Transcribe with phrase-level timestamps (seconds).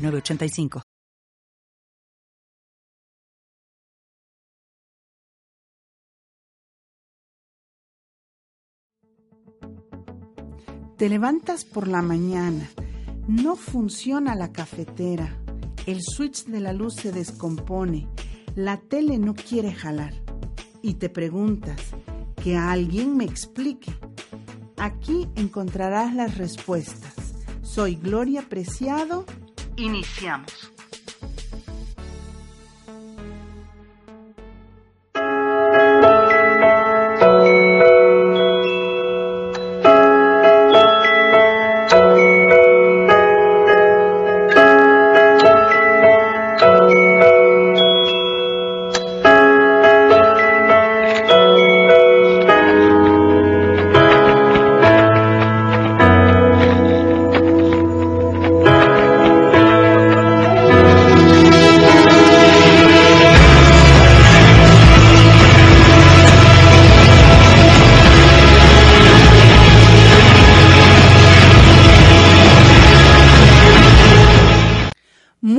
[0.00, 0.82] 985.
[10.96, 12.68] Te levantas por la mañana,
[13.26, 15.34] no funciona la cafetera,
[15.86, 18.06] el switch de la luz se descompone,
[18.54, 20.12] la tele no quiere jalar
[20.82, 21.80] y te preguntas,
[22.42, 23.92] que alguien me explique.
[24.76, 27.14] Aquí encontrarás las respuestas.
[27.62, 29.24] Soy Gloria Preciado
[29.76, 30.72] Iniciamos.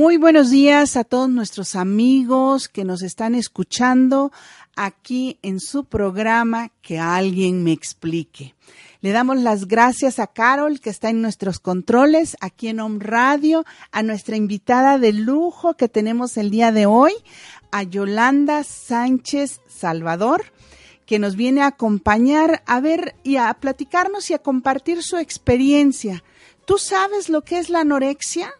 [0.02, 4.32] Buenos días a todos nuestros amigos que nos están escuchando
[4.74, 8.56] aquí en su programa Que alguien me explique.
[9.00, 13.64] Le damos las gracias a Carol, que está en nuestros controles, aquí en Home Radio,
[13.92, 17.12] a nuestra invitada de lujo que tenemos el día de hoy,
[17.70, 20.46] a Yolanda Sánchez Salvador,
[21.06, 26.24] que nos viene a acompañar a ver y a platicarnos y a compartir su experiencia.
[26.66, 28.52] ¿Tú sabes lo que es la anorexia?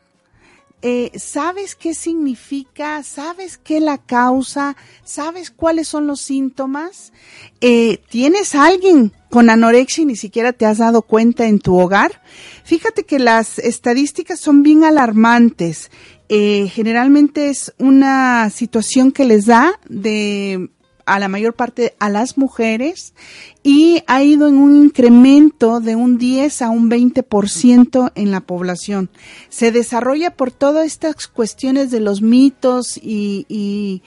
[0.85, 3.05] Eh, ¿sabes qué significa?
[3.05, 4.77] ¿Sabes qué la causa?
[5.05, 7.13] ¿Sabes cuáles son los síntomas?
[7.61, 12.21] Eh, ¿Tienes alguien con anorexia y ni siquiera te has dado cuenta en tu hogar?
[12.65, 15.91] Fíjate que las estadísticas son bien alarmantes.
[16.29, 20.69] Eh, generalmente es una situación que les da de
[21.07, 23.15] a la mayor parte a las mujeres
[23.63, 29.11] y ha ido en un incremento de un 10 a un 20% en la población.
[29.49, 34.03] Se desarrolla por todas estas cuestiones de los mitos y,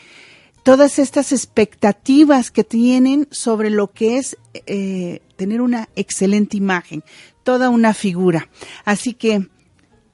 [0.63, 4.35] todas estas expectativas que tienen sobre lo que es
[4.66, 7.03] eh, tener una excelente imagen,
[7.44, 8.50] toda una figura.
[8.84, 9.47] Así que,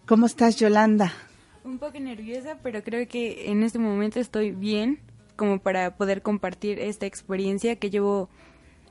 [0.05, 1.13] ¿cómo estás, Yolanda?
[1.63, 4.99] Un poco nerviosa, pero creo que en este momento estoy bien
[5.41, 8.29] como para poder compartir esta experiencia que llevo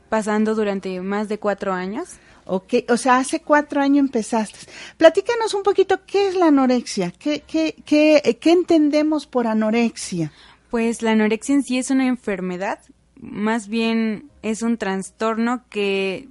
[0.09, 2.17] pasando durante más de cuatro años.
[2.45, 4.59] Ok, o sea, hace cuatro años empezaste.
[4.97, 10.33] Platícanos un poquito qué es la anorexia, qué, qué, qué, qué entendemos por anorexia.
[10.71, 12.81] Pues la anorexia en sí es una enfermedad,
[13.15, 16.27] más bien es un trastorno que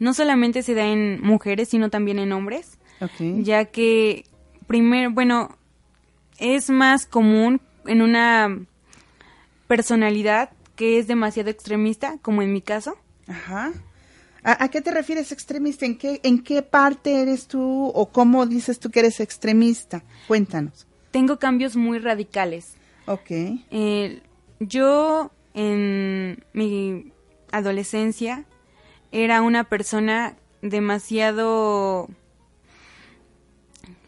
[0.00, 3.44] no solamente se da en mujeres, sino también en hombres, okay.
[3.44, 4.24] ya que
[4.66, 5.56] primero, bueno,
[6.38, 8.66] es más común en una
[9.70, 12.98] personalidad que es demasiado extremista, como en mi caso.
[13.28, 13.72] Ajá.
[14.42, 15.86] ¿A, qué te refieres extremista?
[15.86, 20.02] ¿En qué, ¿En qué parte eres tú o cómo dices tú que eres extremista?
[20.26, 20.88] Cuéntanos.
[21.12, 22.74] Tengo cambios muy radicales.
[23.06, 23.30] Ok.
[23.30, 24.22] Eh,
[24.58, 27.12] yo en mi
[27.52, 28.46] adolescencia
[29.12, 32.08] era una persona demasiado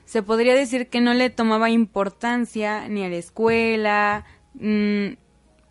[0.07, 4.25] se podría decir que no le tomaba importancia ni a la escuela,
[4.55, 5.23] mm,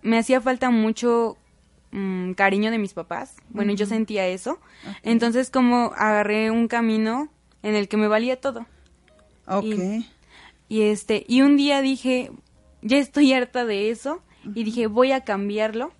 [0.02, 1.38] me hacía falta mucho
[1.92, 3.36] mm, cariño de mis papás.
[3.50, 4.60] Bueno, yo sentía eso.
[5.04, 7.30] Entonces como agarré un camino
[7.64, 8.66] en el que me valía todo.
[9.48, 9.66] Ok.
[10.68, 12.32] Y, este, y un día dije,
[12.82, 14.22] ya estoy harta de eso.
[14.56, 15.92] Y dije, voy a cambiarlo.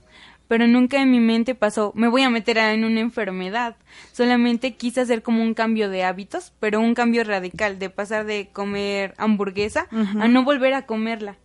[0.48, 3.78] Pero nunca en mi mente pasó, me voy a meter en una enfermedad.
[4.12, 8.50] Solamente quise hacer como un cambio de hábitos, pero un cambio radical, de pasar de
[8.52, 11.38] comer hamburguesa a no volver a comerla.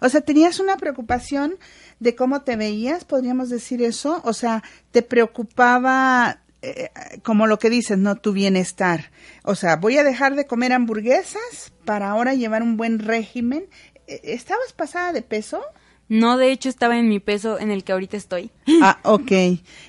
[0.00, 1.56] O sea, tenías una preocupación
[2.00, 6.90] de cómo te veías, podríamos decir eso, o sea, te preocupaba eh,
[7.22, 9.10] como lo que dices, no tu bienestar.
[9.44, 13.66] O sea, voy a dejar de comer hamburguesas para ahora llevar un buen régimen.
[14.06, 15.62] Eh, ¿Estabas pasada de peso?
[16.08, 18.50] No, de hecho estaba en mi peso en el que ahorita estoy.
[18.82, 19.32] Ah, ok.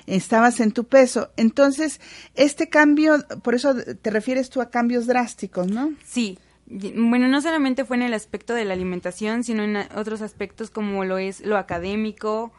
[0.06, 1.30] Estabas en tu peso.
[1.36, 2.00] Entonces,
[2.34, 5.92] este cambio, por eso te refieres tú a cambios drásticos, ¿no?
[6.06, 6.38] Sí.
[6.70, 11.04] Bueno, no solamente fue en el aspecto de la alimentación, sino en otros aspectos como
[11.04, 12.52] lo es lo académico,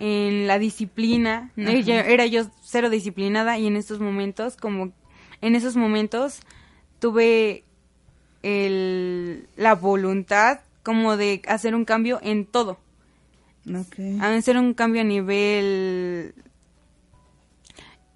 [0.00, 1.50] en la disciplina.
[1.56, 4.92] era yo cero disciplinada y en estos momentos, como
[5.40, 6.40] en esos momentos,
[6.98, 7.64] tuve
[8.42, 12.78] el, la voluntad como de hacer un cambio en todo.
[14.20, 16.34] Hacer un cambio a nivel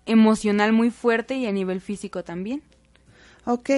[0.04, 2.62] emocional muy fuerte y a nivel físico también.
[3.50, 3.70] Ok,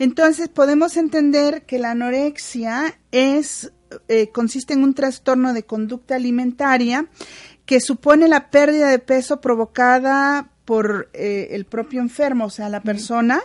[0.00, 3.70] entonces podemos entender que la anorexia es
[4.08, 7.06] eh, consiste en un trastorno de conducta alimentaria
[7.64, 12.80] que supone la pérdida de peso provocada por eh, el propio enfermo, o sea, la
[12.80, 13.40] persona,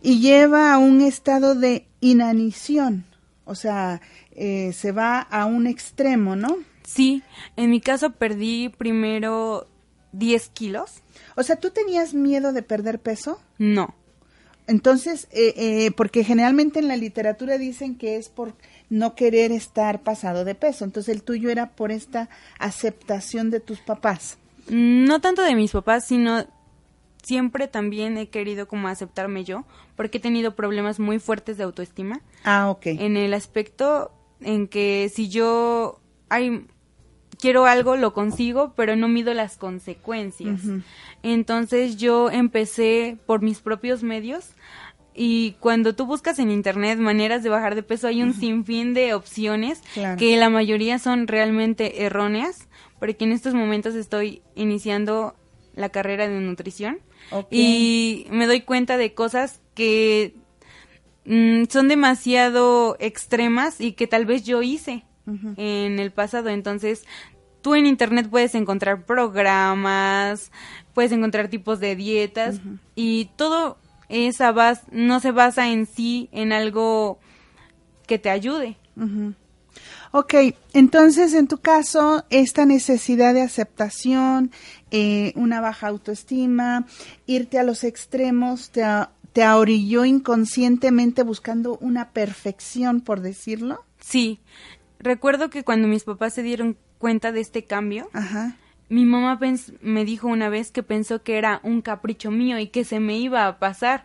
[0.00, 3.04] y lleva a un estado de inanición,
[3.46, 6.56] o sea, eh, se va a un extremo, ¿no?
[6.84, 7.24] Sí,
[7.56, 9.66] en mi caso perdí primero
[10.12, 11.02] 10 kilos.
[11.34, 13.40] O sea, ¿tú tenías miedo de perder peso?
[13.58, 13.96] No.
[14.70, 18.54] Entonces, eh, eh, porque generalmente en la literatura dicen que es por
[18.88, 20.84] no querer estar pasado de peso.
[20.84, 22.28] Entonces, el tuyo era por esta
[22.60, 24.38] aceptación de tus papás.
[24.68, 26.46] No tanto de mis papás, sino
[27.20, 29.64] siempre también he querido como aceptarme yo,
[29.96, 32.20] porque he tenido problemas muy fuertes de autoestima.
[32.44, 32.86] Ah, ok.
[32.86, 36.68] En el aspecto en que si yo hay
[37.40, 40.60] quiero algo, lo consigo, pero no mido las consecuencias.
[41.22, 44.50] Entonces yo empecé por mis propios medios
[45.14, 49.14] y cuando tú buscas en internet maneras de bajar de peso hay un sinfín de
[49.14, 49.82] opciones
[50.18, 55.34] que la mayoría son realmente erróneas, porque en estos momentos estoy iniciando
[55.74, 57.00] la carrera de nutrición
[57.50, 60.34] y me doy cuenta de cosas que
[61.24, 65.04] mm, son demasiado extremas y que tal vez yo hice
[65.56, 66.48] en el pasado.
[66.48, 67.04] Entonces,
[67.62, 70.50] tú en internet puedes encontrar programas,
[70.94, 72.60] puedes encontrar tipos de dietas
[72.94, 73.78] y todo
[74.08, 77.18] esa base no se basa en sí en algo
[78.06, 78.76] que te ayude.
[80.12, 80.34] Ok,
[80.72, 84.50] entonces en tu caso, esta necesidad de aceptación,
[84.90, 86.86] eh, una baja autoestima,
[87.26, 88.82] irte a los extremos, te,
[89.32, 93.84] te ahorilló inconscientemente buscando una perfección, por decirlo.
[94.00, 94.40] Sí,
[94.98, 98.08] recuerdo que cuando mis papás se dieron cuenta de este cambio,
[98.90, 99.40] mi mamá
[99.80, 103.18] me dijo una vez que pensó que era un capricho mío y que se me
[103.18, 104.04] iba a pasar.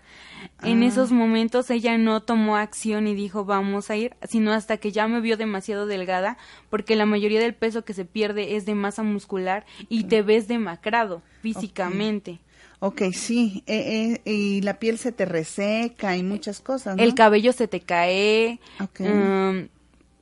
[0.64, 0.86] En ah.
[0.86, 5.08] esos momentos ella no tomó acción y dijo vamos a ir, sino hasta que ya
[5.08, 6.38] me vio demasiado delgada,
[6.70, 10.48] porque la mayoría del peso que se pierde es de masa muscular y te ves
[10.48, 12.40] demacrado físicamente.
[12.80, 16.98] Ok, sí, eh, eh, y la piel se te reseca y muchas cosas.
[17.00, 18.60] El cabello se te cae.
[19.00, 19.68] Um,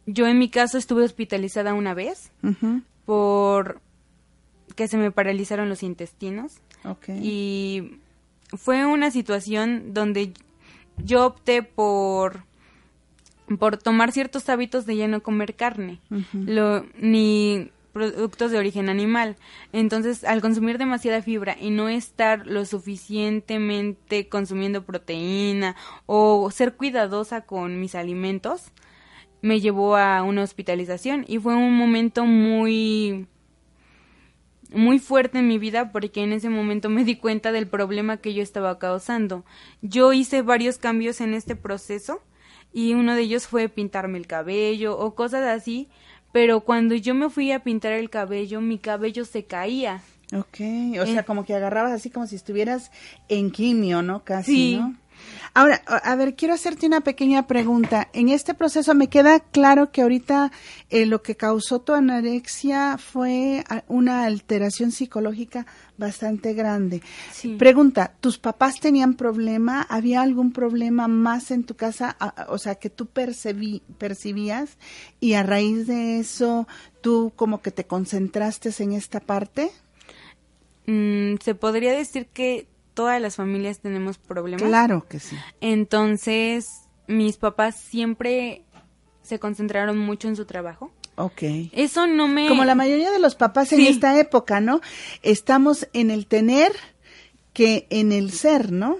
[0.06, 2.32] yo en mi caso estuve hospitalizada una vez
[3.06, 3.82] por
[4.76, 6.54] que se me paralizaron los intestinos.
[7.22, 8.00] Y
[8.50, 10.34] fue una situación donde
[10.98, 12.44] yo opté por
[13.60, 16.00] por tomar ciertos hábitos de ya no comer carne,
[16.32, 19.36] lo, ni productos de origen animal.
[19.74, 27.42] Entonces, al consumir demasiada fibra y no estar lo suficientemente consumiendo proteína o ser cuidadosa
[27.42, 28.72] con mis alimentos,
[29.44, 33.28] me llevó a una hospitalización y fue un momento muy
[34.74, 38.34] muy fuerte en mi vida porque en ese momento me di cuenta del problema que
[38.34, 39.44] yo estaba causando.
[39.82, 42.22] Yo hice varios cambios en este proceso
[42.72, 45.90] y uno de ellos fue pintarme el cabello o cosas así,
[46.32, 50.02] pero cuando yo me fui a pintar el cabello, mi cabello se caía.
[50.34, 50.62] Ok,
[51.02, 52.92] o sea, como que agarrabas así como si estuvieras
[53.28, 54.24] en quimio, ¿no?
[54.24, 54.96] Casi, ¿no?
[55.54, 58.10] Ahora, a ver, quiero hacerte una pequeña pregunta.
[58.14, 60.52] En este proceso me queda claro que ahorita
[60.90, 67.02] eh, lo que causó tu anorexia fue una alteración psicológica bastante grande.
[67.60, 69.86] Pregunta, ¿tus papás tenían problema?
[69.90, 72.18] ¿Había algún problema más en tu casa?
[72.48, 74.78] O sea, que tú percibías
[75.20, 76.68] y a raíz de eso
[77.02, 79.72] tú como que te concentraste en esta parte?
[80.86, 84.64] Mm, se podría decir que todas las familias tenemos problemas.
[84.64, 85.38] Claro que sí.
[85.62, 86.68] Entonces,
[87.08, 88.64] mis papás siempre
[89.22, 90.92] se concentraron mucho en su trabajo.
[91.16, 91.42] Ok.
[91.72, 92.48] Eso no me...
[92.48, 94.82] Como la mayoría de los papás en esta época, ¿no?
[95.22, 96.74] Estamos en el tener
[97.54, 98.98] que en el ser, ¿no?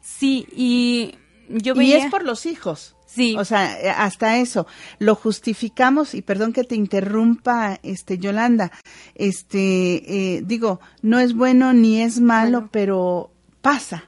[0.00, 1.16] Sí, y
[1.48, 1.98] yo veía...
[1.98, 2.96] Y es por los hijos.
[3.12, 3.34] Sí.
[3.36, 4.66] O sea, eh, hasta eso
[5.00, 8.70] lo justificamos y perdón que te interrumpa, este Yolanda,
[9.16, 14.04] este eh, digo, no es bueno ni es malo, pero pasa.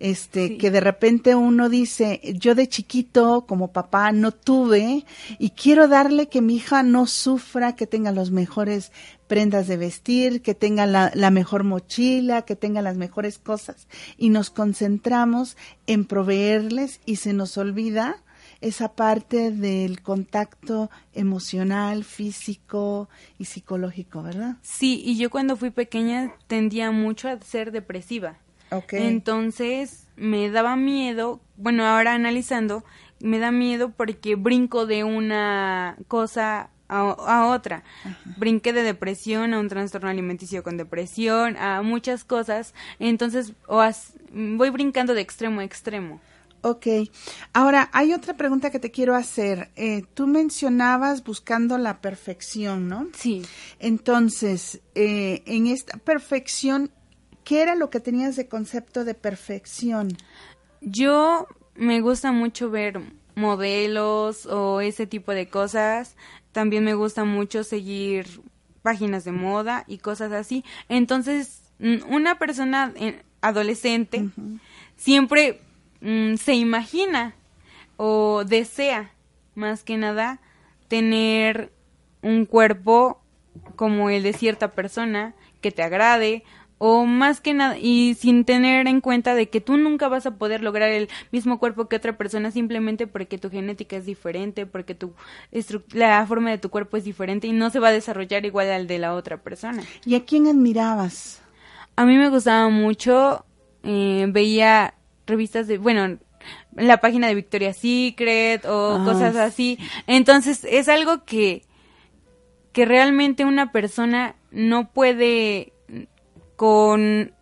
[0.00, 5.04] Este, que de repente uno dice, yo de chiquito como papá no tuve
[5.40, 8.92] y quiero darle que mi hija no sufra, que tenga los mejores
[9.26, 14.28] prendas de vestir, que tenga la, la mejor mochila, que tenga las mejores cosas y
[14.28, 15.56] nos concentramos
[15.88, 18.22] en proveerles y se nos olvida
[18.60, 24.56] esa parte del contacto emocional, físico y psicológico, ¿verdad?
[24.62, 28.38] Sí, y yo cuando fui pequeña tendía mucho a ser depresiva.
[28.70, 29.06] Okay.
[29.06, 32.84] Entonces me daba miedo, bueno, ahora analizando,
[33.20, 37.82] me da miedo porque brinco de una cosa a, otra.
[38.36, 42.74] Brinqué de depresión a un trastorno alimenticio con depresión, a muchas cosas.
[42.98, 43.82] Entonces, o
[44.32, 46.20] voy brincando de extremo a extremo.
[46.62, 46.86] Ok.
[47.52, 49.70] Ahora, hay otra pregunta que te quiero hacer.
[49.76, 53.08] Eh, tú mencionabas buscando la perfección, ¿no?
[53.14, 53.42] Sí.
[53.78, 56.90] Entonces, eh, en esta perfección,
[57.44, 60.08] ¿qué era lo que tenías de concepto de perfección?
[60.80, 63.00] Yo me gusta mucho ver
[63.34, 66.16] modelos o ese tipo de cosas.
[66.52, 68.42] También me gusta mucho seguir
[68.82, 70.64] páginas de moda y cosas así.
[70.88, 71.62] Entonces,
[72.08, 74.28] una persona eh, adolescente
[74.96, 75.60] siempre
[76.00, 77.34] mm, se imagina
[77.96, 79.10] o desea,
[79.54, 80.40] más que nada,
[80.88, 81.72] tener
[82.22, 83.20] un cuerpo
[83.76, 86.44] como el de cierta persona que te agrade
[86.78, 90.36] o más que nada y sin tener en cuenta de que tú nunca vas a
[90.36, 94.94] poder lograr el mismo cuerpo que otra persona simplemente porque tu genética es diferente, porque
[94.94, 95.12] tu
[95.92, 98.86] la forma de tu cuerpo es diferente y no se va a desarrollar igual al
[98.86, 99.82] de la otra persona.
[100.06, 101.42] ¿Y a quién admirabas?
[101.96, 103.44] A mí me gustaba mucho,
[103.82, 104.94] eh, veía
[105.28, 106.18] revistas de, bueno,
[106.74, 109.78] la página de Victoria's Secret o ah, cosas así.
[110.06, 111.62] Entonces es algo que
[112.78, 115.72] que realmente una persona no puede
[116.54, 117.32] con,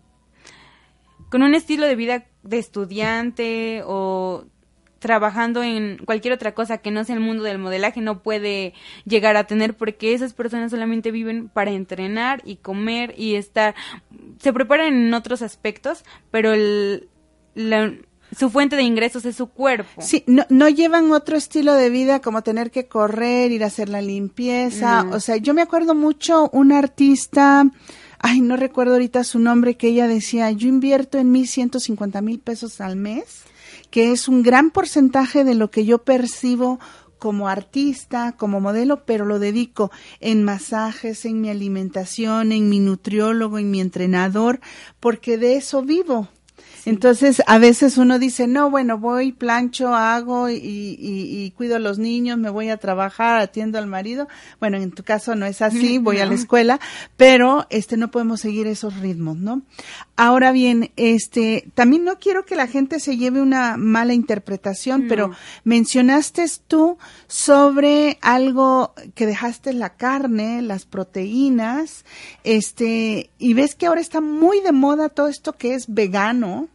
[1.29, 4.45] con un estilo de vida de estudiante o
[4.99, 8.73] trabajando en cualquier otra cosa que no sea el mundo del modelaje no puede
[9.05, 13.75] llegar a tener porque esas personas solamente viven para entrenar y comer y estar
[14.39, 17.09] se preparan en otros aspectos pero el,
[18.37, 20.03] su fuente de ingresos es su cuerpo.
[20.03, 23.89] Sí, no, no llevan otro estilo de vida como tener que correr, ir a hacer
[23.89, 25.07] la limpieza.
[25.13, 27.65] O sea, yo me acuerdo mucho un artista,
[28.19, 32.41] ay, no recuerdo ahorita su nombre, que ella decía, yo invierto en mí 150 mil
[32.41, 33.45] pesos al mes,
[33.91, 36.79] que es un gran porcentaje de lo que yo percibo
[37.19, 43.59] como artista, como modelo, pero lo dedico en masajes, en mi alimentación, en mi nutriólogo,
[43.59, 44.61] en mi entrenador,
[45.01, 46.29] porque de eso vivo.
[46.87, 51.99] Entonces, a veces uno dice, no, bueno, voy, plancho, hago y, y, cuido a los
[51.99, 54.29] niños, me voy a trabajar, atiendo al marido.
[54.61, 56.79] Bueno, en tu caso no es así, voy a la escuela,
[57.17, 59.63] pero este no podemos seguir esos ritmos, ¿no?
[60.15, 65.33] Ahora bien, este, también no quiero que la gente se lleve una mala interpretación, pero
[65.65, 72.05] mencionaste tú sobre algo que dejaste la carne, las proteínas,
[72.45, 76.69] este, y ves que ahora está muy de moda todo esto que es vegano,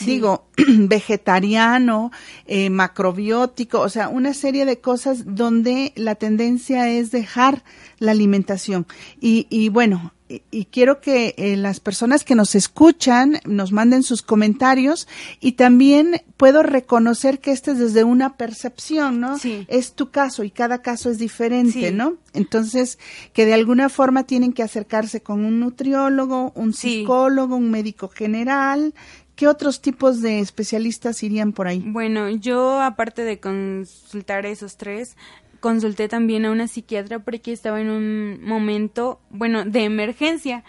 [0.00, 2.10] digo, vegetariano,
[2.46, 7.62] eh, macrobiótico, o sea, una serie de cosas donde la tendencia es dejar
[7.98, 8.86] la alimentación.
[9.20, 10.12] Y, y bueno,
[10.50, 15.08] y, quiero que eh, las personas que nos escuchan nos manden sus comentarios
[15.40, 19.38] y también puedo reconocer que este es desde una percepción, ¿no?
[19.38, 19.66] Sí.
[19.68, 22.14] Es tu caso y cada caso es diferente, ¿no?
[22.32, 22.98] Entonces,
[23.32, 28.94] que de alguna forma tienen que acercarse con un nutriólogo, un psicólogo, un médico general,
[29.36, 31.82] ¿Qué otros tipos de especialistas irían por ahí?
[31.84, 35.16] Bueno, yo aparte de consultar esos tres,
[35.60, 40.64] consulté también a una psiquiatra porque estaba en un momento, bueno, de emergencia,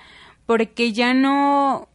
[0.45, 1.89] porque ya no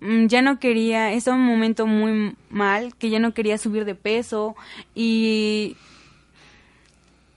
[0.00, 3.84] mm, ya no quería, estaba en un momento muy mal, que ya no quería subir
[3.84, 4.56] de peso
[4.94, 5.76] y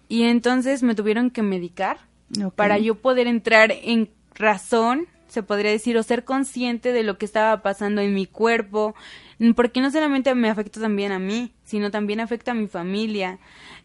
[0.07, 1.97] y entonces me tuvieron que medicar
[2.55, 7.25] para yo poder entrar en razón se podría decir, o ser consciente de lo que
[7.25, 8.95] estaba pasando en mi cuerpo,
[9.55, 13.39] porque no solamente me afecta también a mí, sino también afecta a mi familia.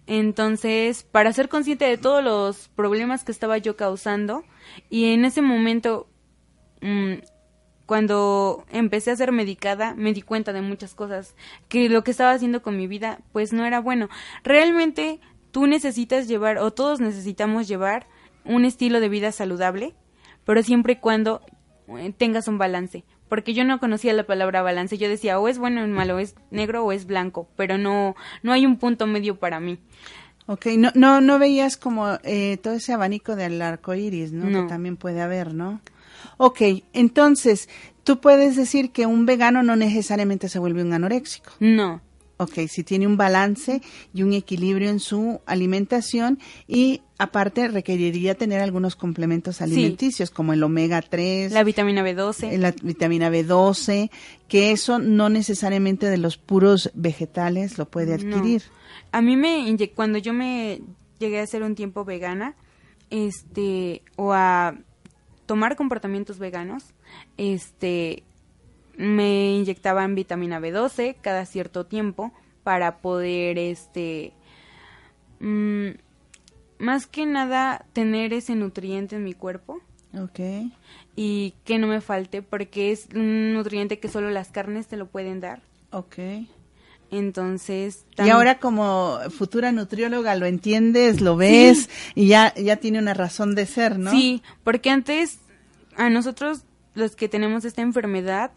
[0.07, 4.45] Entonces, para ser consciente de todos los problemas que estaba yo causando,
[4.89, 6.09] y en ese momento,
[6.81, 7.15] mm,
[7.87, 11.35] cuando empecé a ser medicada, me di cuenta de muchas cosas,
[11.69, 14.09] que lo que estaba haciendo con mi vida, pues no era bueno.
[14.45, 15.21] Realmente,
[15.51, 18.07] tú necesitas llevar, o todos necesitamos llevar,
[18.45, 19.95] un estilo de vida saludable,
[20.45, 21.43] pero siempre y cuando
[21.99, 23.05] eh, tengas un balance.
[23.29, 26.17] Porque yo no conocía la palabra balance, yo decía o es bueno o es malo,
[26.17, 29.79] o es negro o es blanco, pero no, no hay un punto medio para mí.
[30.47, 34.49] Ok, no, no, no veías como eh, todo ese abanico del arco iris, ¿no?
[34.49, 35.81] Que también puede haber, ¿no?
[36.39, 36.61] Ok,
[36.93, 37.69] entonces,
[38.03, 41.53] tú puedes decir que un vegano no necesariamente se vuelve un anoréxico.
[41.61, 42.01] No,
[42.41, 43.83] Ok, si tiene un balance
[44.15, 50.63] y un equilibrio en su alimentación y aparte requeriría tener algunos complementos alimenticios como el
[50.63, 54.11] omega 3, la vitamina B12, la vitamina B12,
[54.49, 58.63] que eso no necesariamente de los puros vegetales lo puede adquirir.
[59.13, 60.81] A mí me cuando yo me
[61.19, 62.57] llegué a ser un tiempo vegana,
[63.11, 64.79] este o a
[65.45, 66.95] tomar comportamientos veganos,
[67.37, 68.25] este
[69.01, 74.33] me inyectaban vitamina B12 cada cierto tiempo para poder este
[75.41, 75.89] mm,
[76.79, 79.81] más que nada tener ese nutriente en mi cuerpo.
[80.19, 80.41] Ok.
[81.17, 85.07] Y que no me falte porque es un nutriente que solo las carnes te lo
[85.07, 85.63] pueden dar.
[85.93, 86.19] Ok.
[87.11, 88.05] Entonces.
[88.19, 93.55] Y ahora como futura nutrióloga lo entiendes, lo ves y ya, ya tiene una razón
[93.55, 94.11] de ser, ¿no?
[94.11, 95.39] Sí, porque antes
[95.97, 96.65] a nosotros
[96.95, 98.53] los que tenemos esta enfermedad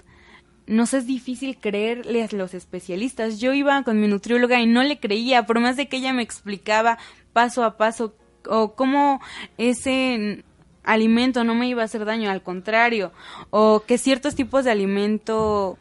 [0.67, 3.39] nos es difícil creerle a los especialistas.
[3.39, 6.23] Yo iba con mi nutrióloga y no le creía, por más de que ella me
[6.23, 6.97] explicaba
[7.33, 8.15] paso a paso
[8.47, 9.21] o cómo
[9.57, 10.43] ese
[10.83, 13.11] alimento no me iba a hacer daño, al contrario,
[13.49, 15.77] o que ciertos tipos de alimento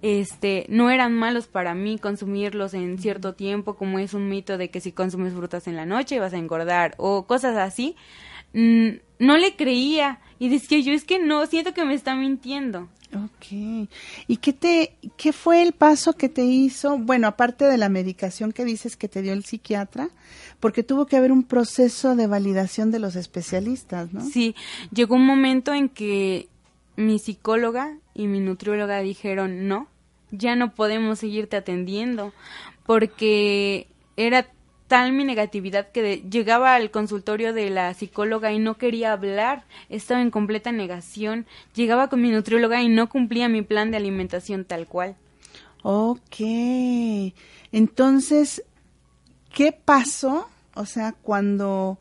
[0.00, 4.70] este no eran malos para mí consumirlos en cierto tiempo, como es un mito de
[4.70, 7.96] que si consumes frutas en la noche vas a engordar o cosas así.
[8.52, 12.88] Mm, no le creía y decía yo es que no, siento que me está mintiendo.
[13.14, 13.88] Ok.
[14.26, 16.98] ¿Y qué te, qué fue el paso que te hizo?
[16.98, 20.10] Bueno, aparte de la medicación que dices que te dio el psiquiatra,
[20.60, 24.20] porque tuvo que haber un proceso de validación de los especialistas, ¿no?
[24.20, 24.54] Sí,
[24.92, 26.48] llegó un momento en que
[26.96, 29.88] mi psicóloga y mi nutrióloga dijeron, no,
[30.30, 32.34] ya no podemos seguirte atendiendo,
[32.84, 34.48] porque era
[34.88, 40.22] tal mi negatividad que llegaba al consultorio de la psicóloga y no quería hablar, estaba
[40.22, 44.86] en completa negación, llegaba con mi nutrióloga y no cumplía mi plan de alimentación tal
[44.86, 45.14] cual.
[45.82, 46.40] Ok,
[47.70, 48.64] entonces,
[49.54, 50.48] ¿qué pasó?
[50.74, 51.98] O sea, cuando,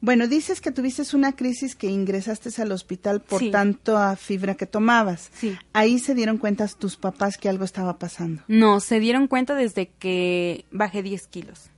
[0.00, 4.66] bueno, dices que tuviste una crisis que ingresaste al hospital por tanto a fibra que
[4.66, 5.30] tomabas.
[5.34, 5.56] Sí.
[5.72, 8.42] Ahí se dieron cuenta tus papás que algo estaba pasando.
[8.48, 11.71] No, se dieron cuenta desde que bajé 10 kilos.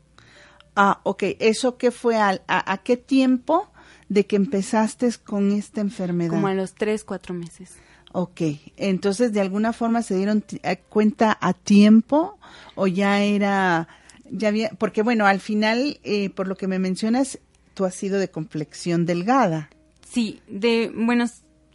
[0.76, 1.22] Ah, ok.
[1.38, 2.16] ¿Eso qué fue?
[2.16, 3.70] A, a, qué tiempo
[4.08, 6.30] de que empezaste con esta enfermedad?
[6.30, 7.76] Como a los tres, cuatro meses.
[8.12, 8.42] Ok.
[8.76, 12.38] Entonces, ¿de alguna forma se dieron eh, cuenta a tiempo
[12.74, 13.88] o ya era,
[14.30, 17.38] ya había, porque bueno, al final, eh, por lo que me mencionas,
[17.74, 19.70] tú has sido de complexión delgada.
[20.08, 21.24] Sí, de, bueno,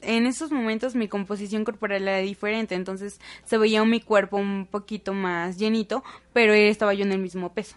[0.02, 5.13] en esos momentos mi composición corporal era diferente, entonces se veía mi cuerpo un poquito
[5.13, 7.76] más llenito, pero estaba yo en el mismo peso.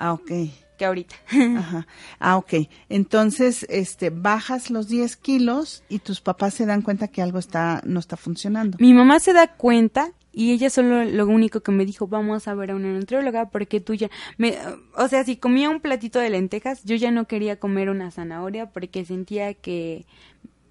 [0.00, 0.30] Ah, ok.
[0.78, 1.14] Que ahorita.
[1.58, 1.86] Ajá.
[2.18, 2.54] Ah, ok.
[2.88, 7.82] Entonces, este, bajas los 10 kilos y tus papás se dan cuenta que algo está,
[7.84, 8.78] no está funcionando.
[8.80, 12.54] Mi mamá se da cuenta y ella solo lo único que me dijo, vamos a
[12.54, 14.08] ver a una nutrióloga porque tú ya,
[14.38, 14.56] me,
[14.96, 18.70] o sea, si comía un platito de lentejas, yo ya no quería comer una zanahoria
[18.70, 20.06] porque sentía que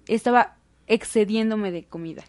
[0.08, 0.56] estaba
[0.88, 2.24] excediéndome de comida.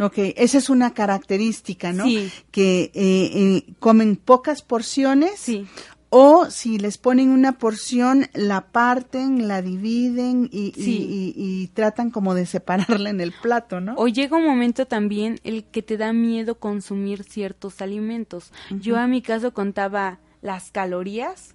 [0.00, 2.04] Ok, esa es una característica, ¿no?
[2.04, 2.30] Sí.
[2.52, 5.66] Que eh, eh, comen pocas porciones sí
[6.10, 12.46] o si les ponen una porción, la parten, la dividen y, y, tratan como de
[12.46, 13.94] separarla en el plato, ¿no?
[13.96, 18.52] O llega un momento también el que te da miedo consumir ciertos alimentos.
[18.70, 21.54] Yo a mi caso contaba las calorías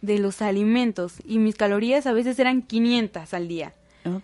[0.00, 3.74] de los alimentos y mis calorías a veces eran 500 al día.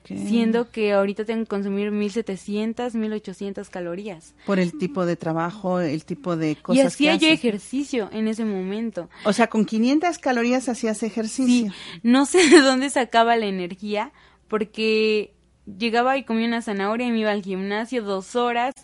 [0.05, 4.35] Siendo que ahorita tengo que consumir 1700, 1800 calorías.
[4.45, 6.83] Por el tipo de trabajo, el tipo de cosas.
[6.83, 9.09] Y hacía yo ejercicio en ese momento.
[9.25, 11.73] O sea, con 500 calorías hacías ejercicio.
[11.73, 14.13] Sí, no sé de dónde sacaba la energía,
[14.49, 15.33] porque
[15.79, 18.75] llegaba y comía una zanahoria y me iba al gimnasio dos horas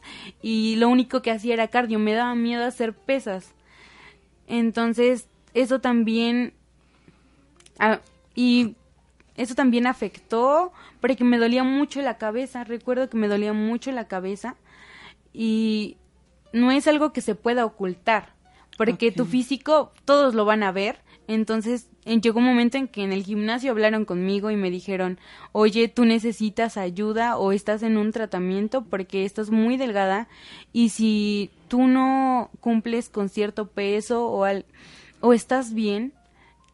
[0.43, 3.53] y lo único que hacía era cardio, me daba miedo hacer pesas.
[4.47, 6.53] Entonces, eso también...
[7.79, 8.01] Ah,
[8.35, 8.77] y
[9.37, 10.73] eso también afectó
[11.05, 12.64] porque me dolía mucho la cabeza.
[12.64, 14.57] Recuerdo que me dolía mucho la cabeza
[15.35, 15.99] y
[16.55, 18.33] no es algo que se pueda ocultar
[18.79, 21.03] porque tu físico todos lo van a ver.
[21.29, 25.19] Entonces llegó un momento en que en el gimnasio hablaron conmigo y me dijeron,
[25.53, 30.27] oye, tú necesitas ayuda o estás en un tratamiento porque estás muy delgada
[30.73, 34.64] y si tú no cumples con cierto peso o, al,
[35.21, 36.14] o estás bien,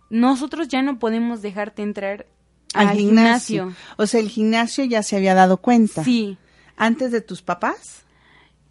[0.09, 2.27] nosotros ya no podemos dejarte entrar
[2.75, 3.75] al, gimnasio.
[3.97, 6.05] O sea, el gimnasio ya se había dado cuenta.
[6.05, 6.39] Sí.
[6.77, 8.05] ¿Antes de tus papás?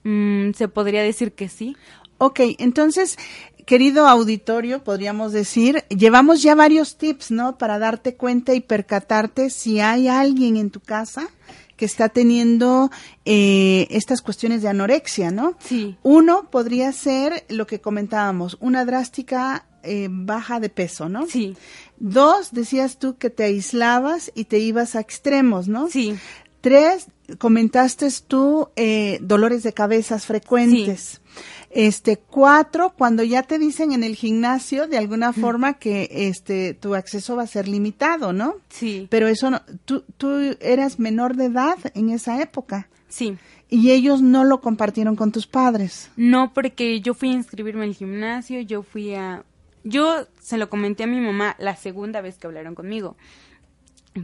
[0.04, 1.76] Mm, se podría decir que sí.
[2.18, 3.18] Ok, entonces,
[3.66, 7.58] querido auditorio, podríamos decir, llevamos ya varios tips, ¿no?
[7.58, 11.30] Para darte cuenta y percatarte si hay alguien en tu casa
[11.78, 12.92] que está teniendo
[13.24, 15.56] eh, estas cuestiones de anorexia, ¿no?
[15.60, 15.96] Sí.
[16.04, 21.28] Uno podría ser lo que comentábamos, una drástica eh, baja de peso, ¿no?
[21.28, 21.56] Sí.
[21.98, 25.89] Dos, decías tú que te aislabas y te ibas a extremos, ¿no?
[25.89, 26.15] Sí.
[26.62, 31.22] Tres, comentaste tú eh, dolores de cabezas frecuentes.
[31.70, 36.96] Este, cuatro, cuando ya te dicen en el gimnasio, de alguna forma que este, tu
[36.96, 38.56] acceso va a ser limitado, ¿no?
[38.70, 39.08] Sí.
[39.10, 42.89] Pero eso no, tú, tú eras menor de edad en esa época.
[43.08, 43.38] Sí.
[43.70, 46.10] Y ellos no lo compartieron con tus padres.
[46.15, 49.44] No, porque yo fui a inscribirme al gimnasio, yo fui a...
[49.89, 53.17] Yo se lo comenté a mi mamá la segunda vez que hablaron conmigo.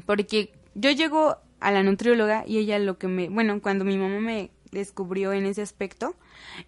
[0.06, 3.30] Porque yo llego a la nutrióloga y ella lo que me...
[3.30, 6.16] Bueno, cuando mi mamá me descubrió en ese aspecto,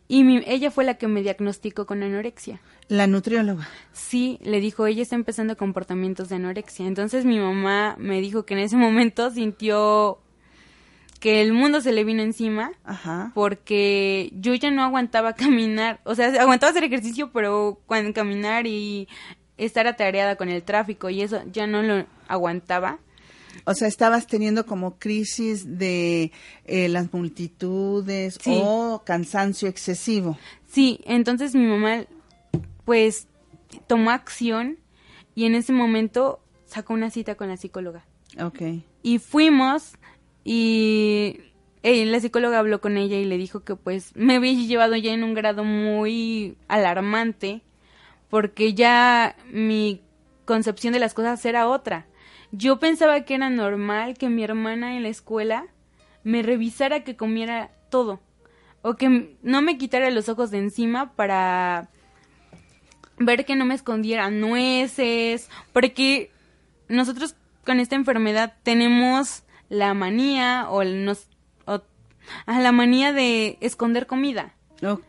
[0.07, 2.60] y ella fue la que me diagnosticó con anorexia.
[2.88, 3.67] La nutrióloga.
[3.93, 6.88] Sí, le dijo, ella está empezando comportamientos de anorexia.
[6.88, 10.19] Entonces mi mamá me dijo que en ese momento sintió
[11.19, 13.32] que el mundo se le vino encima Ajá.
[13.34, 19.08] porque yo ya no aguantaba caminar, o sea, aguantaba hacer ejercicio, pero cuando caminar y
[19.58, 22.99] estar atareada con el tráfico y eso ya no lo aguantaba.
[23.65, 26.32] O sea, estabas teniendo como crisis de
[26.65, 30.38] eh, las multitudes o cansancio excesivo.
[30.67, 32.06] Sí, entonces mi mamá
[32.86, 33.27] pues
[33.88, 34.77] tomó acción
[35.36, 38.06] y en ese momento sacó una cita con la psicóloga.
[38.39, 38.62] Ok.
[39.03, 39.93] Y fuimos
[40.49, 41.41] y
[41.83, 45.23] la psicóloga habló con ella y le dijo que pues me había llevado ya en
[45.23, 47.62] un grado muy alarmante
[48.29, 50.01] porque ya mi
[50.45, 52.07] concepción de las cosas era otra.
[52.51, 55.67] Yo pensaba que era normal que mi hermana en la escuela
[56.23, 58.21] me revisara que comiera todo
[58.81, 61.89] o que no me quitara los ojos de encima para
[63.17, 66.31] ver que no me escondiera nueces, porque
[66.88, 71.27] nosotros con esta enfermedad tenemos la manía o, nos,
[71.65, 74.53] a la manía de esconder comida.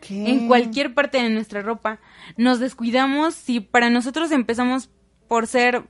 [0.09, 2.01] En cualquier parte de nuestra ropa.
[2.37, 4.91] Nos descuidamos si para nosotros empezamos
[5.29, 5.85] por ser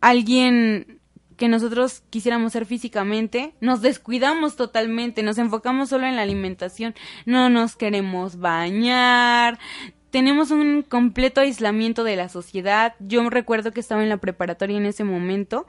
[0.00, 1.00] alguien
[1.36, 6.94] que nosotros quisiéramos ser físicamente, nos descuidamos totalmente, nos enfocamos solo en la alimentación,
[7.26, 9.58] no nos queremos bañar,
[10.10, 12.94] tenemos un completo aislamiento de la sociedad.
[13.00, 15.66] Yo recuerdo que estaba en la preparatoria en ese momento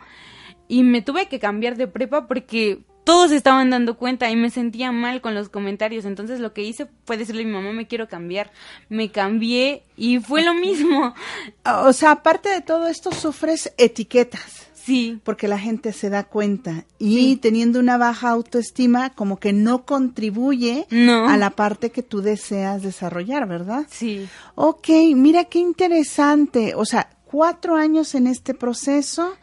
[0.68, 4.92] y me tuve que cambiar de prepa porque todos estaban dando cuenta y me sentía
[4.92, 6.06] mal con los comentarios.
[6.06, 8.52] Entonces lo que hice fue decirle a mi mamá, me quiero cambiar.
[8.90, 11.14] Me cambié y fue lo mismo.
[11.86, 14.68] O sea, aparte de todo esto, sufres etiquetas.
[14.74, 15.20] Sí.
[15.24, 16.86] Porque la gente se da cuenta.
[17.00, 22.84] Y teniendo una baja autoestima, como que no contribuye a la parte que tú deseas
[22.84, 23.88] desarrollar, ¿verdad?
[23.90, 24.28] Sí.
[24.54, 26.76] Ok, mira qué interesante.
[26.76, 29.36] O sea, cuatro años en este proceso.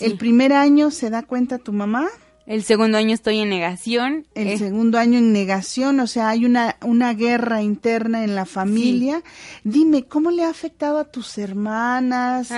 [0.00, 2.08] El primer año se da cuenta tu mamá.
[2.46, 4.28] El segundo año estoy en negación.
[4.36, 4.58] El eh.
[4.58, 9.22] segundo año en negación, o sea, hay una, una guerra interna en la familia.
[9.64, 12.52] Dime, ¿cómo le ha afectado a tus hermanas,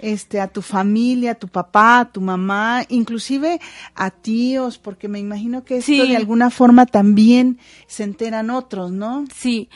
[0.00, 3.60] este, a tu familia, a tu papá, a tu mamá, inclusive
[3.94, 4.78] a tíos?
[4.78, 9.24] Porque me imagino que esto de alguna forma también se enteran otros, ¿no?
[9.32, 9.68] Sí.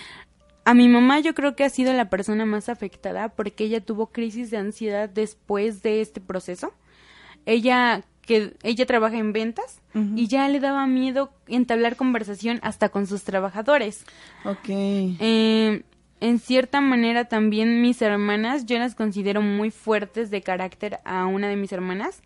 [0.64, 4.08] A mi mamá yo creo que ha sido la persona más afectada porque ella tuvo
[4.08, 6.72] crisis de ansiedad después de este proceso.
[7.46, 13.06] Ella que ella trabaja en ventas y ya le daba miedo entablar conversación hasta con
[13.06, 14.04] sus trabajadores.
[14.44, 14.68] Ok.
[14.68, 15.82] Eh,
[16.20, 21.48] en cierta manera también mis hermanas, yo las considero muy fuertes de carácter a una
[21.48, 22.22] de mis hermanas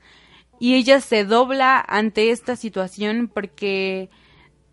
[0.61, 4.11] y ella se dobla ante esta situación porque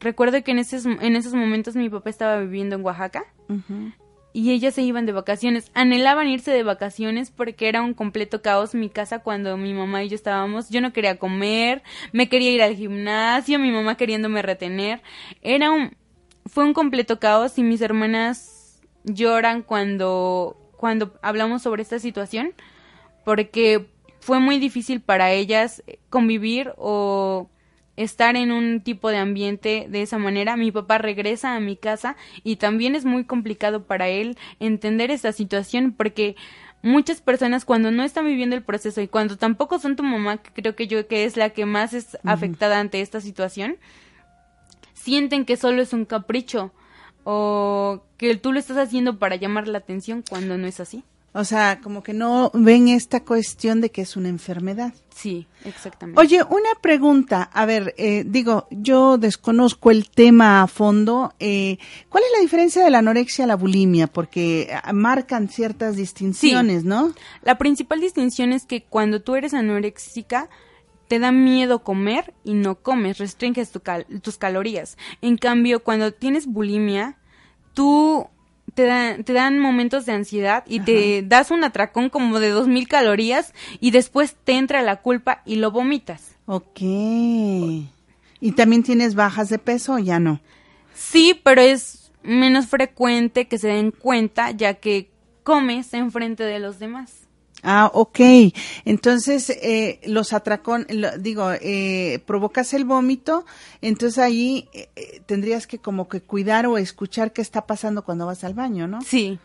[0.01, 3.23] recuerdo que en esos, en esos momentos mi papá estaba viviendo en Oaxaca
[4.33, 5.71] y ellas se iban de vacaciones.
[5.75, 10.09] Anhelaban irse de vacaciones porque era un completo caos mi casa cuando mi mamá y
[10.09, 10.69] yo estábamos.
[10.69, 15.01] Yo no quería comer, me quería ir al gimnasio, mi mamá queriéndome retener.
[15.41, 15.95] Era un
[16.45, 22.53] fue un completo caos y mis hermanas lloran cuando cuando hablamos sobre esta situación
[23.23, 23.87] porque
[24.19, 27.49] fue muy difícil para ellas convivir o
[27.95, 30.57] estar en un tipo de ambiente de esa manera.
[30.57, 35.31] Mi papá regresa a mi casa y también es muy complicado para él entender esta
[35.31, 36.35] situación porque
[36.81, 40.51] muchas personas cuando no están viviendo el proceso y cuando tampoco son tu mamá, que
[40.61, 43.77] creo que yo que es la que más es afectada ante esta situación,
[44.93, 46.71] sienten que solo es un capricho
[47.23, 51.03] o que tú lo estás haciendo para llamar la atención cuando no es así.
[51.35, 54.93] O sea, como que no ven esta cuestión de que es una enfermedad.
[55.15, 56.21] Sí, exactamente.
[56.21, 57.49] Oye, una pregunta.
[57.51, 61.33] A ver, eh, digo, yo desconozco el tema a fondo.
[61.39, 64.05] Eh, ¿Cuál es la diferencia de la anorexia a la bulimia?
[64.05, 67.13] Porque ah, marcan ciertas distinciones, ¿no?
[67.41, 70.49] La principal distinción es que cuando tú eres anoréxica,
[71.07, 73.71] te da miedo comer y no comes, restringes
[74.21, 74.97] tus calorías.
[75.21, 77.17] En cambio, cuando tienes bulimia,
[77.73, 78.27] tú
[78.73, 83.53] te, te dan momentos de ansiedad y te das un atracón como de 2000 calorías
[83.79, 86.35] y después te entra la culpa y lo vomitas.
[86.45, 86.81] Ok.
[86.81, 90.41] ¿Y también tienes bajas de peso o ya no?
[90.93, 95.09] Sí, pero es menos frecuente que se den cuenta ya que
[95.43, 97.22] comes enfrente de los demás.
[97.63, 98.19] Ah, ok.
[98.83, 100.85] Entonces, eh, los atracón,
[101.19, 103.45] digo, eh, provocas el vómito,
[103.81, 108.25] entonces ahí eh, eh, tendrías que como que cuidar o escuchar qué está pasando cuando
[108.25, 109.01] vas al baño, ¿no?
[109.01, 109.39] Sí.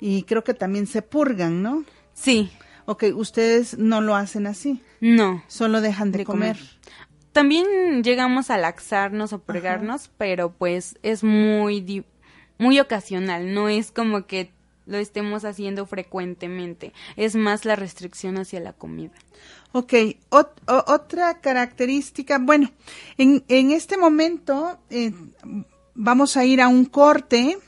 [0.00, 1.84] Y creo que también se purgan, ¿no?
[2.12, 2.50] Sí.
[2.84, 4.82] Ok, ustedes no lo hacen así.
[5.00, 5.42] No.
[5.46, 6.58] Solo dejan de, comer.
[7.32, 12.04] También llegamos a laxarnos o purgarnos, pero pues es muy,
[12.58, 14.52] muy ocasional, no es como que
[14.86, 16.92] lo estemos haciendo frecuentemente.
[17.16, 19.14] Es más la restricción hacia la comida.
[19.72, 19.94] Ok,
[20.28, 22.70] otra característica, bueno,
[23.16, 25.12] en, en este momento eh,
[25.94, 27.58] vamos a ir a un corte.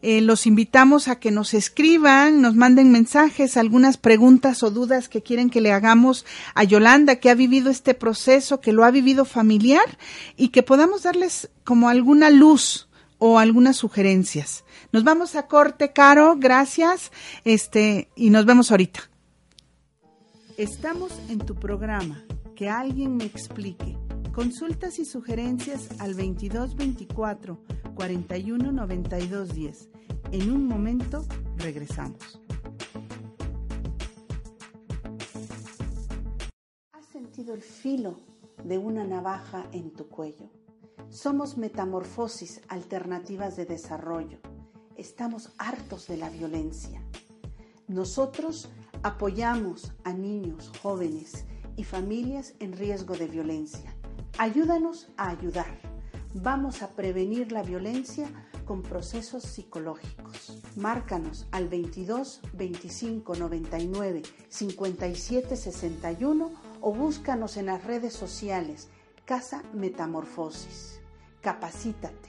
[0.00, 5.24] Eh, los invitamos a que nos escriban, nos manden mensajes, algunas preguntas o dudas que
[5.24, 9.24] quieren que le hagamos a Yolanda, que ha vivido este proceso, que lo ha vivido
[9.24, 9.98] familiar
[10.36, 14.62] y que podamos darles como alguna luz o algunas sugerencias.
[14.90, 17.12] Nos vamos a corte, Caro, gracias.
[17.44, 19.00] Este, y nos vemos ahorita.
[20.56, 22.24] Estamos en tu programa.
[22.56, 23.98] Que alguien me explique.
[24.34, 27.58] Consultas y sugerencias al 2224
[27.94, 29.88] 41 92 10.
[30.32, 31.26] En un momento
[31.58, 32.40] regresamos.
[36.92, 38.18] ¿Has sentido el filo
[38.64, 40.50] de una navaja en tu cuello?
[41.10, 44.38] Somos Metamorfosis Alternativas de Desarrollo
[44.98, 47.00] estamos hartos de la violencia.
[47.86, 48.68] Nosotros
[49.02, 51.44] apoyamos a niños, jóvenes
[51.76, 53.94] y familias en riesgo de violencia.
[54.36, 55.78] Ayúdanos a ayudar.
[56.34, 58.28] Vamos a prevenir la violencia
[58.66, 60.60] con procesos psicológicos.
[60.76, 68.88] Márcanos al 22 25 99 57 61 o búscanos en las redes sociales
[69.24, 71.00] Casa Metamorfosis.
[71.40, 72.27] Capacítate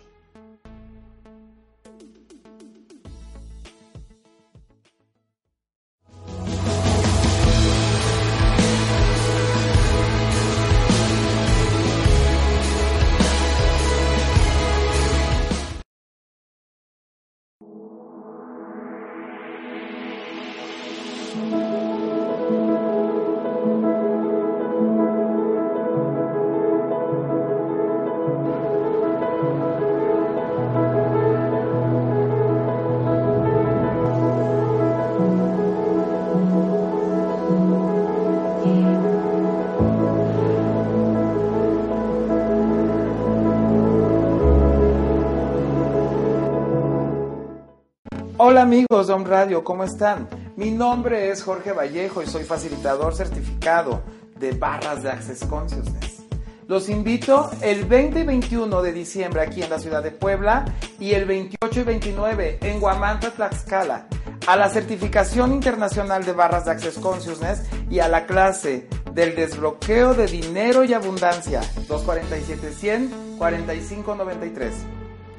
[48.42, 50.30] Hola amigos de Home Radio, ¿cómo están?
[50.56, 54.02] Mi nombre es Jorge Vallejo y soy facilitador certificado
[54.40, 56.24] de barras de Access Consciousness.
[56.66, 60.64] Los invito el 20 y 21 de diciembre aquí en la ciudad de Puebla
[61.02, 64.08] y el 28 y 29 en Guamanta, Tlaxcala
[64.48, 70.14] a la certificación internacional de barras de Access Consciousness y a la clase del desbloqueo
[70.14, 74.74] de dinero y abundancia 247 100 4593.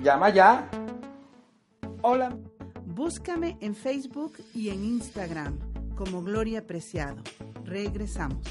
[0.03, 0.69] Llama ya.
[2.03, 2.37] Hola.
[2.93, 5.57] Búscame en Facebook y en Instagram
[5.95, 7.23] como Gloria Preciado.
[7.65, 8.45] Regresamos.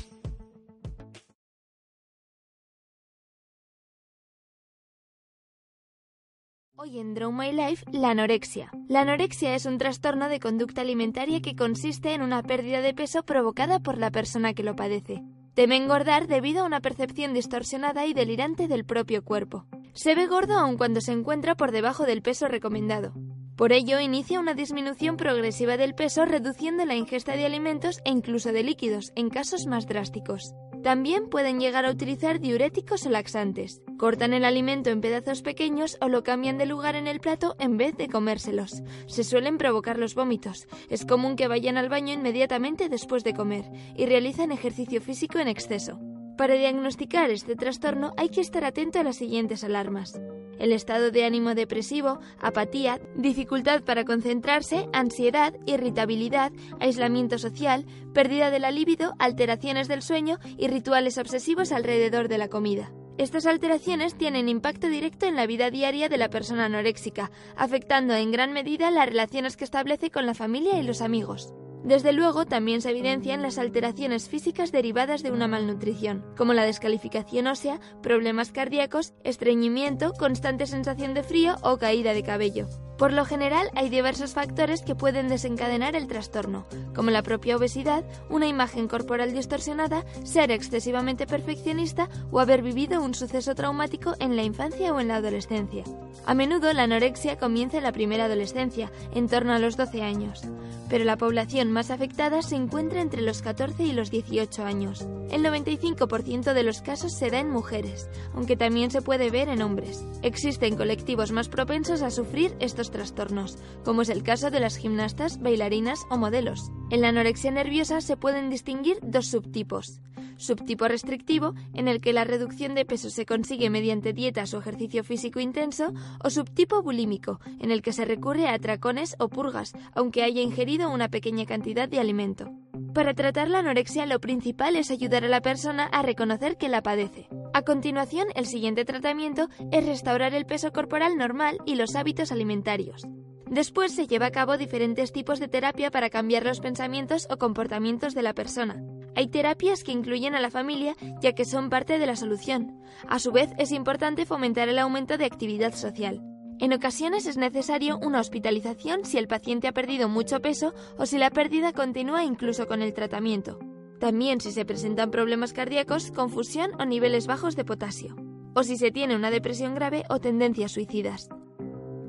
[6.77, 8.71] Hoy en Draw My Life, la anorexia.
[8.87, 13.23] La anorexia es un trastorno de conducta alimentaria que consiste en una pérdida de peso
[13.23, 15.21] provocada por la persona que lo padece.
[15.53, 19.65] Teme engordar debido a una percepción distorsionada y delirante del propio cuerpo.
[19.91, 23.11] Se ve gordo aun cuando se encuentra por debajo del peso recomendado.
[23.59, 28.53] Por ello, inicia una disminución progresiva del peso reduciendo la ingesta de alimentos e incluso
[28.53, 30.53] de líquidos en casos más drásticos.
[30.81, 33.81] También pueden llegar a utilizar diuréticos o laxantes.
[33.97, 37.75] Cortan el alimento en pedazos pequeños o lo cambian de lugar en el plato en
[37.75, 38.81] vez de comérselos.
[39.07, 40.69] Se suelen provocar los vómitos.
[40.89, 45.49] Es común que vayan al baño inmediatamente después de comer y realizan ejercicio físico en
[45.49, 45.99] exceso.
[46.37, 50.17] Para diagnosticar este trastorno hay que estar atento a las siguientes alarmas
[50.59, 58.59] el estado de ánimo depresivo, apatía, dificultad para concentrarse, ansiedad, irritabilidad, aislamiento social, pérdida de
[58.59, 62.91] la libido, alteraciones del sueño y rituales obsesivos alrededor de la comida.
[63.17, 68.31] Estas alteraciones tienen impacto directo en la vida diaria de la persona anoréxica, afectando en
[68.31, 71.53] gran medida las relaciones que establece con la familia y los amigos.
[71.83, 77.47] Desde luego, también se evidencian las alteraciones físicas derivadas de una malnutrición, como la descalificación
[77.47, 82.67] ósea, problemas cardíacos, estreñimiento, constante sensación de frío o caída de cabello.
[82.99, 88.03] Por lo general, hay diversos factores que pueden desencadenar el trastorno, como la propia obesidad,
[88.29, 94.43] una imagen corporal distorsionada, ser excesivamente perfeccionista o haber vivido un suceso traumático en la
[94.43, 95.85] infancia o en la adolescencia.
[96.25, 100.41] A menudo la anorexia comienza en la primera adolescencia, en torno a los 12 años,
[100.89, 105.07] pero la población más afectada se encuentra entre los 14 y los 18 años.
[105.31, 109.61] El 95% de los casos se da en mujeres, aunque también se puede ver en
[109.61, 110.03] hombres.
[110.23, 115.39] Existen colectivos más propensos a sufrir estos trastornos, como es el caso de las gimnastas,
[115.39, 116.71] bailarinas o modelos.
[116.89, 120.01] En la anorexia nerviosa se pueden distinguir dos subtipos.
[120.39, 125.03] Subtipo restrictivo, en el que la reducción de peso se consigue mediante dietas o ejercicio
[125.03, 130.23] físico intenso, o subtipo bulímico, en el que se recurre a atracones o purgas, aunque
[130.23, 132.49] haya ingerido una pequeña cantidad de alimento.
[132.93, 136.81] Para tratar la anorexia lo principal es ayudar a la persona a reconocer que la
[136.81, 137.27] padece.
[137.53, 143.05] A continuación, el siguiente tratamiento es restaurar el peso corporal normal y los hábitos alimentarios.
[143.49, 148.13] Después se lleva a cabo diferentes tipos de terapia para cambiar los pensamientos o comportamientos
[148.13, 148.83] de la persona.
[149.15, 152.79] Hay terapias que incluyen a la familia ya que son parte de la solución.
[153.07, 156.21] A su vez, es importante fomentar el aumento de actividad social.
[156.59, 161.17] En ocasiones es necesario una hospitalización si el paciente ha perdido mucho peso o si
[161.17, 163.57] la pérdida continúa incluso con el tratamiento.
[163.99, 168.15] También si se presentan problemas cardíacos, confusión o niveles bajos de potasio.
[168.53, 171.29] O si se tiene una depresión grave o tendencias suicidas.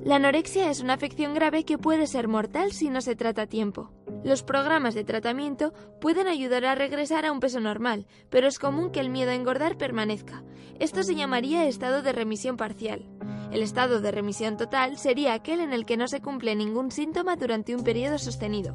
[0.02, 3.46] La anorexia es una afección grave que puede ser mortal si no se trata a
[3.46, 3.90] tiempo.
[4.24, 8.92] Los programas de tratamiento pueden ayudar a regresar a un peso normal, pero es común
[8.92, 10.42] que el miedo a engordar permanezca.
[10.78, 13.04] Esto se llamaría estado de remisión parcial.
[13.52, 17.36] El estado de remisión total sería aquel en el que no se cumple ningún síntoma
[17.36, 18.74] durante un periodo sostenido.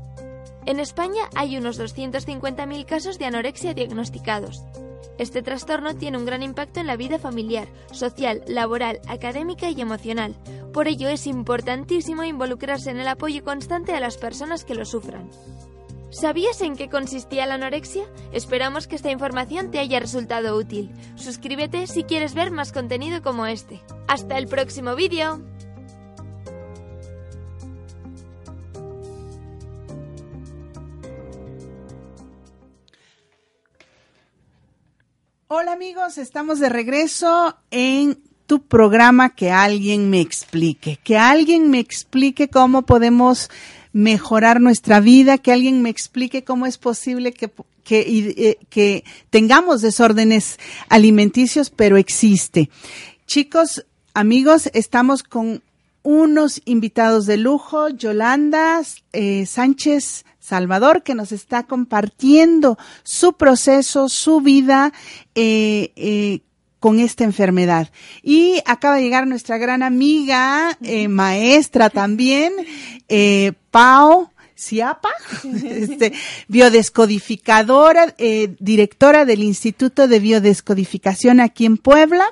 [0.68, 4.64] En España hay unos 250.000 casos de anorexia diagnosticados.
[5.18, 10.36] Este trastorno tiene un gran impacto en la vida familiar, social, laboral, académica y emocional.
[10.74, 15.30] Por ello es importantísimo involucrarse en el apoyo constante a las personas que lo sufran.
[16.10, 18.04] ¿Sabías en qué consistía la anorexia?
[18.32, 20.92] Esperamos que esta información te haya resultado útil.
[21.16, 23.82] Suscríbete si quieres ver más contenido como este.
[24.08, 25.55] ¡Hasta el próximo vídeo!
[35.48, 41.78] Hola amigos, estamos de regreso en tu programa Que alguien me explique, que alguien me
[41.78, 43.52] explique cómo podemos
[43.94, 47.52] mejorar nuestra vida, que alguien me explique cómo es posible que,
[47.84, 50.58] que, eh, que tengamos desórdenes
[50.90, 52.72] alimenticios, pero existe.
[53.28, 55.62] Chicos, amigos, estamos con
[56.02, 58.82] unos invitados de lujo, Yolanda
[59.14, 64.94] eh, Sánchez Salvador, que nos está compartiendo su proceso, su vida
[65.34, 66.42] eh, eh,
[66.80, 67.90] con esta enfermedad.
[68.22, 70.78] Y acaba de llegar nuestra gran amiga,
[71.10, 72.54] maestra también,
[73.72, 74.30] Pau.
[74.58, 75.10] Ciapa,
[75.44, 76.14] este,
[76.48, 78.16] biodescodificadora,
[78.60, 82.26] directora del Instituto de Biodescodificación aquí en Puebla.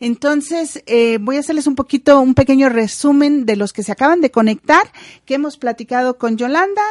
[0.00, 4.20] Entonces, eh, voy a hacerles un poquito, un pequeño resumen de los que se acaban
[4.20, 4.82] de conectar,
[5.24, 6.82] que hemos platicado con Yolanda.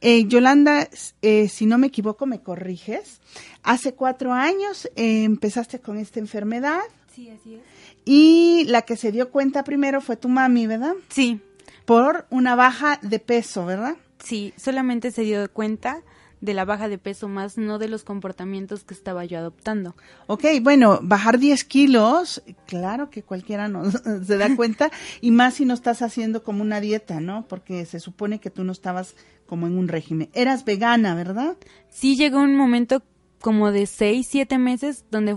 [0.00, 0.88] Eh, Yolanda,
[1.22, 3.20] eh, si no me equivoco, me corriges.
[3.62, 6.80] Hace cuatro años empezaste con esta enfermedad.
[7.14, 7.60] Sí, así es.
[8.04, 10.94] Y la que se dio cuenta primero fue tu mami, ¿verdad?
[11.08, 11.40] Sí.
[11.84, 13.96] Por una baja de peso, ¿verdad?
[14.22, 16.02] Sí, solamente se dio cuenta
[16.42, 19.94] de la baja de peso más, no de los comportamientos que estaba yo adoptando.
[20.26, 23.88] Ok, bueno, bajar 10 kilos, claro que cualquiera no
[24.24, 27.46] se da cuenta, y más si no estás haciendo como una dieta, ¿no?
[27.48, 29.14] Porque se supone que tú no estabas
[29.46, 30.30] como en un régimen.
[30.34, 31.56] Eras vegana, ¿verdad?
[31.88, 33.02] Sí, llegó un momento
[33.40, 35.36] como de 6, 7 meses donde,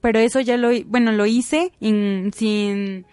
[0.00, 3.06] pero eso ya lo, bueno, lo hice sin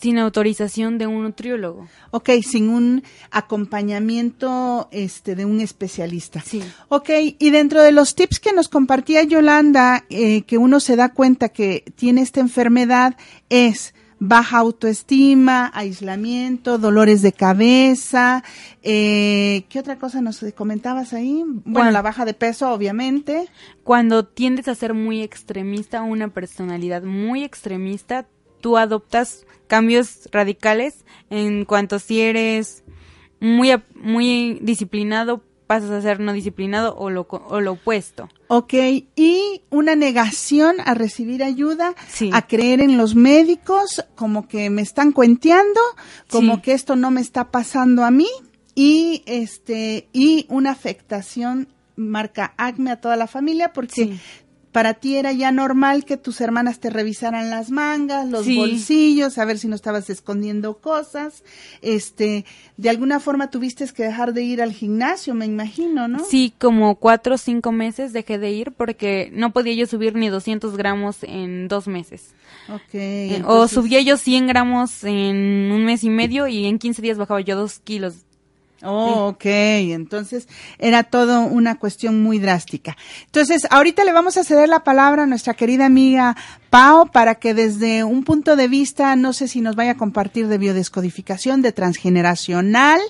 [0.00, 1.88] sin autorización de un nutriólogo.
[2.10, 6.40] Ok, sin un acompañamiento este, de un especialista.
[6.40, 6.62] Sí.
[6.88, 11.08] Ok, y dentro de los tips que nos compartía Yolanda, eh, que uno se da
[11.10, 13.16] cuenta que tiene esta enfermedad,
[13.48, 18.44] es baja autoestima, aislamiento, dolores de cabeza.
[18.82, 21.44] Eh, ¿Qué otra cosa nos comentabas ahí?
[21.64, 23.48] Bueno, la baja de peso, obviamente.
[23.84, 28.26] Cuando tiendes a ser muy extremista, una personalidad muy extremista,
[28.60, 32.84] tú adoptas cambios radicales en cuanto si eres
[33.40, 38.28] muy, muy disciplinado, pasas a ser no disciplinado o lo, o lo opuesto.
[38.48, 38.74] Ok,
[39.14, 41.94] y una negación a recibir ayuda,
[42.32, 45.80] a creer en los médicos, como que me están cuenteando,
[46.30, 48.28] como que esto no me está pasando a mí,
[48.74, 54.16] y este y una afectación marca acme a toda la familia porque
[54.78, 59.44] para ti era ya normal que tus hermanas te revisaran las mangas, los bolsillos, a
[59.44, 61.42] ver si no estabas escondiendo cosas.
[61.82, 62.44] Este,
[62.76, 66.24] de alguna forma tuviste que dejar de ir al gimnasio, me imagino, ¿no?
[66.24, 70.28] Sí, como cuatro o cinco meses dejé de ir porque no podía yo subir ni
[70.28, 72.36] 200 gramos en dos meses.
[72.68, 77.02] Okay, eh, O subía yo 100 gramos en un mes y medio y en 15
[77.02, 78.27] días bajaba yo dos kilos
[78.82, 79.44] Oh, ok.
[79.44, 80.48] Entonces
[80.78, 82.96] era todo una cuestión muy drástica.
[83.26, 86.36] Entonces, ahorita le vamos a ceder la palabra a nuestra querida amiga
[86.70, 90.48] Pau para que desde un punto de vista, no sé si nos vaya a compartir
[90.48, 93.00] de biodescodificación, de transgeneracional,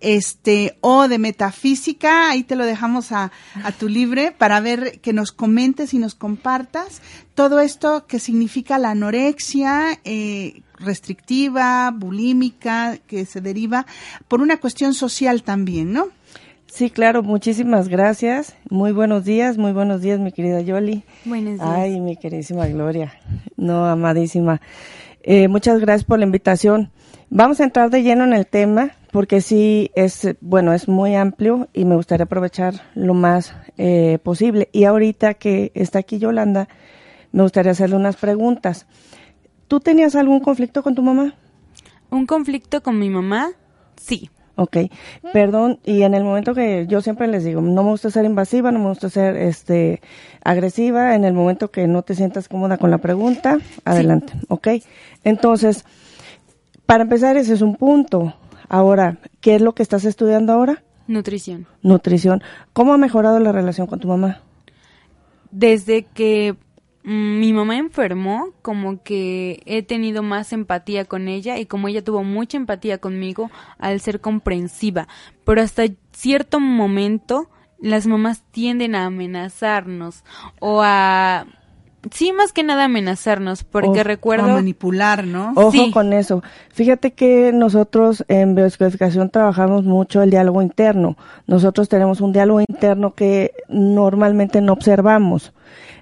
[0.00, 3.30] este, o de metafísica, ahí te lo dejamos a,
[3.62, 7.00] a tu libre para ver que nos comentes y nos compartas
[7.34, 13.86] todo esto que significa la anorexia, eh, restrictiva, bulímica, que se deriva
[14.28, 16.08] por una cuestión social también, ¿no?
[16.66, 18.56] Sí, claro, muchísimas gracias.
[18.68, 21.04] Muy buenos días, muy buenos días, mi querida Yoli.
[21.24, 21.68] Buenos días.
[21.68, 23.12] Ay, mi queridísima Gloria.
[23.56, 24.60] No, amadísima.
[25.22, 26.90] Eh, muchas gracias por la invitación.
[27.30, 31.68] Vamos a entrar de lleno en el tema porque sí es, bueno, es muy amplio
[31.72, 34.68] y me gustaría aprovechar lo más eh, posible.
[34.72, 36.68] Y ahorita que está aquí Yolanda,
[37.30, 38.86] me gustaría hacerle unas preguntas.
[39.74, 41.34] ¿Tú tenías algún conflicto con tu mamá?
[42.08, 43.50] Un conflicto con mi mamá,
[43.96, 44.30] sí.
[44.54, 44.76] Ok,
[45.32, 48.70] perdón, y en el momento que yo siempre les digo, no me gusta ser invasiva,
[48.70, 50.00] no me gusta ser este
[50.44, 54.68] agresiva, en el momento que no te sientas cómoda con la pregunta, adelante, ok.
[55.24, 55.84] Entonces,
[56.86, 58.32] para empezar, ese es un punto.
[58.68, 60.84] Ahora, ¿qué es lo que estás estudiando ahora?
[61.08, 61.66] Nutrición.
[61.82, 62.44] Nutrición.
[62.72, 64.40] ¿Cómo ha mejorado la relación con tu mamá?
[65.50, 66.54] Desde que
[67.04, 72.24] mi mamá enfermó, como que he tenido más empatía con ella y como ella tuvo
[72.24, 75.06] mucha empatía conmigo al ser comprensiva,
[75.44, 80.24] pero hasta cierto momento las mamás tienden a amenazarnos
[80.60, 81.44] o a
[82.10, 86.42] sí más que nada amenazarnos porque recuerdo o manipular no ojo con eso.
[86.72, 91.18] Fíjate que nosotros en biodescodificación trabajamos mucho el diálogo interno.
[91.46, 95.52] Nosotros tenemos un diálogo interno que normalmente no observamos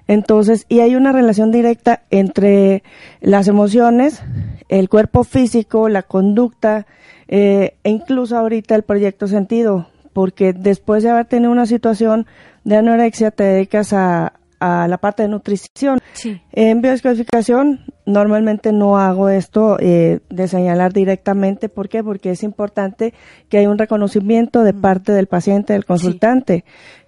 [0.07, 2.83] entonces, y hay una relación directa entre
[3.21, 4.21] las emociones,
[4.69, 6.85] el cuerpo físico, la conducta,
[7.27, 12.27] eh, e incluso ahorita el proyecto sentido, porque después de haber tenido una situación
[12.63, 14.33] de anorexia te dedicas a,
[14.63, 15.99] a la parte de nutrición.
[16.13, 16.41] Sí.
[16.53, 21.67] En biodescodificación normalmente no hago esto eh, de señalar directamente.
[21.67, 22.01] ¿Por qué?
[22.01, 23.13] Porque es importante
[23.49, 24.81] que haya un reconocimiento de mm.
[24.81, 26.63] parte del paciente, del consultante.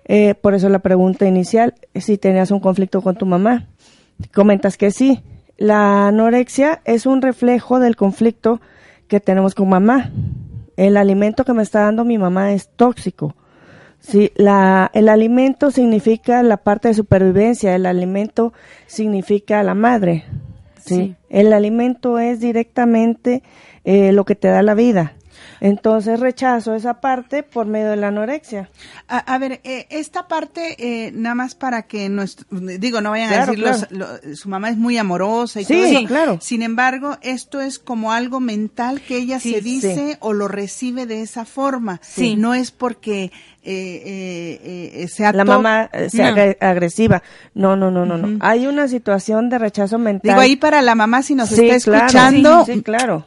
[0.05, 3.67] Eh, por eso la pregunta inicial, si tenías un conflicto con tu mamá.
[4.33, 5.23] Comentas que sí.
[5.57, 8.61] La anorexia es un reflejo del conflicto
[9.07, 10.11] que tenemos con mamá.
[10.77, 13.35] El alimento que me está dando mi mamá es tóxico.
[13.99, 18.53] Sí, la, el alimento significa la parte de supervivencia, el alimento
[18.85, 20.25] significa la madre.
[20.85, 21.15] Sí.
[21.29, 23.41] El alimento es directamente
[23.83, 25.13] eh, lo que te da la vida.
[25.59, 28.69] Entonces rechazo esa parte por medio de la anorexia.
[29.07, 33.45] A, ver, eh, esta parte, eh, nada más para que, nuestro, digo, no vayan a
[33.45, 36.07] decir, su mamá es muy amorosa y todo eso.
[36.07, 36.39] claro.
[36.41, 41.21] Sin embargo, esto es como algo mental que ella se dice o lo recibe de
[41.21, 41.99] esa forma.
[42.03, 42.35] Sí.
[42.35, 43.31] No es porque
[43.67, 47.23] eh, eh, eh, sea la mamá sea agresiva.
[47.55, 48.37] No, no, no, no, no.
[48.41, 50.29] Hay una situación de rechazo mental.
[50.29, 52.63] Digo ahí para la mamá si nos está escuchando.
[52.65, 53.25] Sí, claro.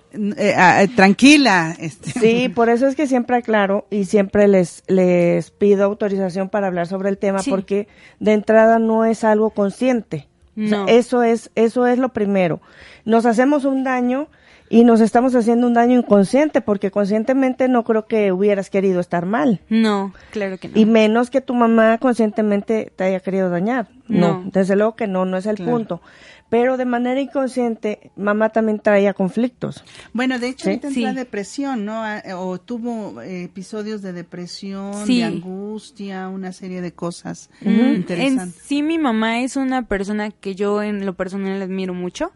[0.56, 1.74] Ah, tranquila.
[1.80, 2.12] Este.
[2.20, 6.86] Sí, por eso es que siempre aclaro y siempre les les pido autorización para hablar
[6.86, 7.88] sobre el tema porque
[8.20, 10.28] de entrada no es algo consciente.
[10.86, 12.60] eso es eso es lo primero.
[13.04, 14.28] Nos hacemos un daño
[14.70, 19.26] y nos estamos haciendo un daño inconsciente porque conscientemente no creo que hubieras querido estar
[19.26, 19.60] mal.
[19.68, 20.78] No, claro que no.
[20.78, 23.88] Y menos que tu mamá conscientemente te haya querido dañar.
[24.08, 26.00] No, desde luego que no, no es el punto.
[26.50, 29.84] Pero de manera inconsciente, mamá también traía conflictos.
[30.14, 31.02] Bueno, de hecho, ¿Sí?
[31.02, 32.02] la depresión, ¿no?
[32.02, 38.62] Ah, o tuvo eh, episodios de depresión, de angustia, una serie de cosas interesantes.
[38.64, 42.32] sí, mi mamá es una persona que yo en lo personal admiro mucho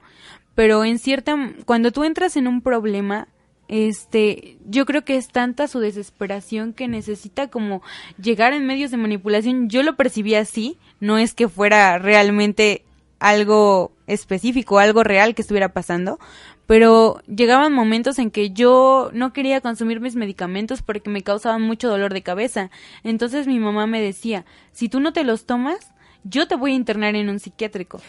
[0.55, 3.29] pero en cierta cuando tú entras en un problema
[3.69, 7.83] este yo creo que es tanta su desesperación que necesita como
[8.21, 9.69] llegar en medios de manipulación.
[9.69, 12.85] Yo lo percibí así no es que fuera realmente
[13.19, 16.19] algo específico algo real que estuviera pasando
[16.67, 21.89] pero llegaban momentos en que yo no quería consumir mis medicamentos porque me causaban mucho
[21.89, 22.71] dolor de cabeza.
[23.05, 25.93] Entonces mi mamá me decía si tú no te los tomas
[26.25, 28.01] yo te voy a internar en un psiquiátrico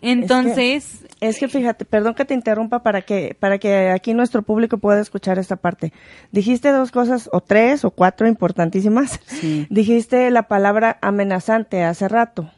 [0.00, 1.04] Entonces...
[1.20, 5.00] Es que, fíjate, perdón que te interrumpa para que, para que aquí nuestro público pueda
[5.00, 5.92] escuchar esta parte.
[6.32, 9.20] Dijiste dos cosas, o tres, o cuatro importantísimas.
[9.68, 12.50] Dijiste la palabra amenazante hace rato.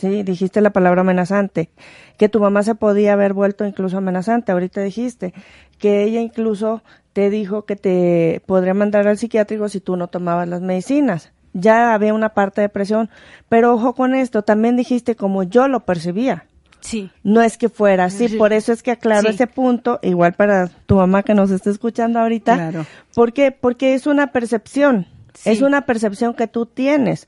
[0.00, 1.68] Sí, dijiste la palabra amenazante,
[2.16, 4.52] que tu mamá se podía haber vuelto incluso amenazante.
[4.52, 5.34] Ahorita dijiste
[5.78, 6.82] que ella incluso
[7.12, 11.32] te dijo que te podría mandar al psiquiátrico si tú no tomabas las medicinas.
[11.52, 13.10] Ya había una parte de presión,
[13.48, 16.46] pero ojo con esto, también dijiste como yo lo percibía.
[16.80, 17.10] Sí.
[17.22, 20.96] No es que fuera así, por eso es que aclaro ese punto, igual para tu
[20.96, 22.54] mamá que nos está escuchando ahorita.
[22.54, 22.86] Claro.
[23.14, 23.52] ¿Por qué?
[23.52, 25.06] Porque es una percepción,
[25.44, 27.26] es una percepción que tú tienes.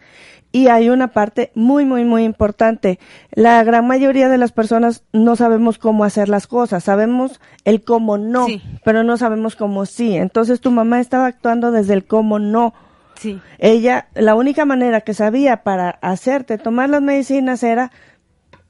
[0.53, 2.99] Y hay una parte muy, muy, muy importante.
[3.31, 6.83] La gran mayoría de las personas no sabemos cómo hacer las cosas.
[6.83, 8.49] Sabemos el cómo no,
[8.85, 10.17] pero no sabemos cómo sí.
[10.17, 12.75] Entonces tu mamá estaba actuando desde el cómo no.
[13.15, 13.39] Sí.
[13.59, 17.93] Ella, la única manera que sabía para hacerte tomar las medicinas era,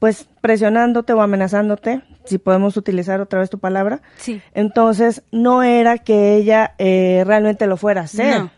[0.01, 4.01] pues, presionándote o amenazándote, si podemos utilizar otra vez tu palabra.
[4.17, 4.41] Sí.
[4.55, 8.49] Entonces, no era que ella eh, realmente lo fuera a hacer.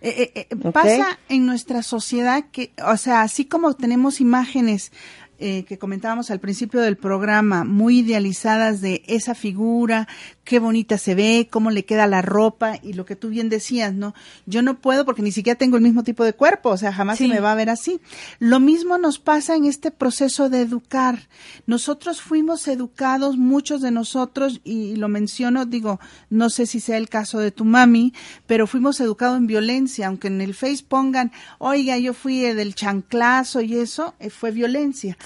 [0.00, 4.90] Eh, eh, eh, pasa en nuestra sociedad que, o sea, así como tenemos imágenes
[5.38, 10.08] eh, que comentábamos al principio del programa, muy idealizadas de esa figura,
[10.46, 13.92] qué bonita se ve, cómo le queda la ropa y lo que tú bien decías,
[13.92, 14.14] ¿no?
[14.46, 17.18] Yo no puedo porque ni siquiera tengo el mismo tipo de cuerpo, o sea, jamás
[17.18, 18.00] se me va a ver así.
[18.38, 21.28] Lo mismo nos pasa en este proceso de educar.
[21.66, 25.98] Nosotros fuimos educados, muchos de nosotros, y lo menciono, digo,
[26.30, 28.14] no sé si sea el caso de tu mami,
[28.46, 33.62] pero fuimos educados en violencia, aunque en el Face pongan, oiga, yo fui del chanclazo
[33.62, 35.18] y eso, eh, fue violencia.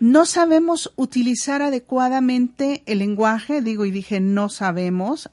[0.00, 4.65] No sabemos utilizar adecuadamente el lenguaje, digo, y dije no sabemos,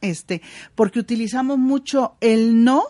[0.01, 0.41] este,
[0.75, 2.83] porque utilizamos mucho el no,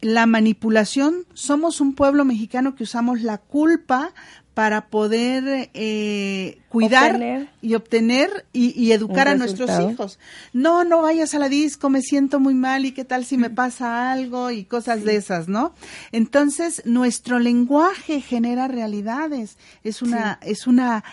[0.00, 1.24] la manipulación.
[1.34, 4.12] Somos un pueblo mexicano que usamos la culpa
[4.58, 10.18] para poder eh, cuidar y obtener y, educar a nuestros hijos.
[10.52, 13.50] No, no vayas a la disco, me siento muy mal y qué tal si me
[13.50, 15.74] pasa algo y cosas de esas, ¿no?
[16.10, 21.04] Entonces, nuestro lenguaje genera realidades, es una, es una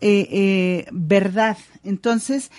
[0.00, 1.56] eh, eh, verdad.
[1.84, 2.50] Entonces,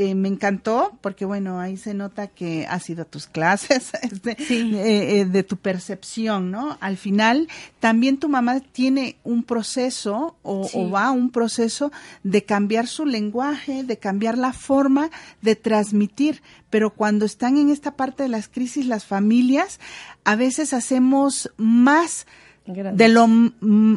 [0.00, 5.20] eh, me encantó porque bueno ahí se nota que ha sido tus clases este, eh,
[5.20, 7.48] eh, de tu percepción no al final
[7.80, 11.90] también tu mamá tiene un proceso o, o, va a un proceso
[12.22, 15.10] de cambiar su lenguaje de cambiar la forma
[15.42, 16.42] de transmitir.
[16.70, 19.80] Pero cuando están en esta parte de las crisis las familias
[20.22, 22.24] a veces hacemos más
[22.66, 23.26] de lo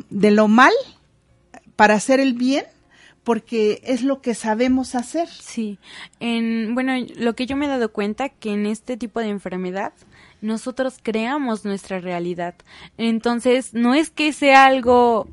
[0.09, 0.73] de lo mal
[1.75, 2.65] para hacer el bien
[3.23, 5.27] porque es lo que sabemos hacer.
[5.27, 5.77] Sí.
[6.19, 9.93] En, bueno, lo que yo me he dado cuenta que en este tipo de enfermedad
[10.41, 12.55] nosotros creamos nuestra realidad.
[12.97, 15.27] Entonces, no es que sea algo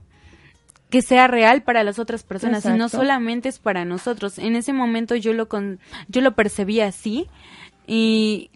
[0.90, 4.38] que sea real para las otras personas, sino solamente es para nosotros.
[4.38, 7.26] En ese momento yo lo con, yo lo percibí así
[7.86, 8.50] y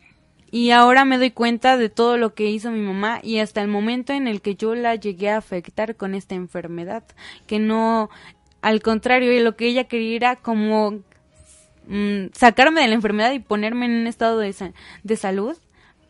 [0.54, 3.68] y ahora me doy cuenta de todo lo que hizo mi mamá y hasta el
[3.68, 7.04] momento en el que yo la llegué a afectar con esta enfermedad,
[7.46, 8.10] que no
[8.62, 11.02] al contrario, lo que ella quería era como
[11.86, 15.56] mm, sacarme de la enfermedad y ponerme en un estado de, de salud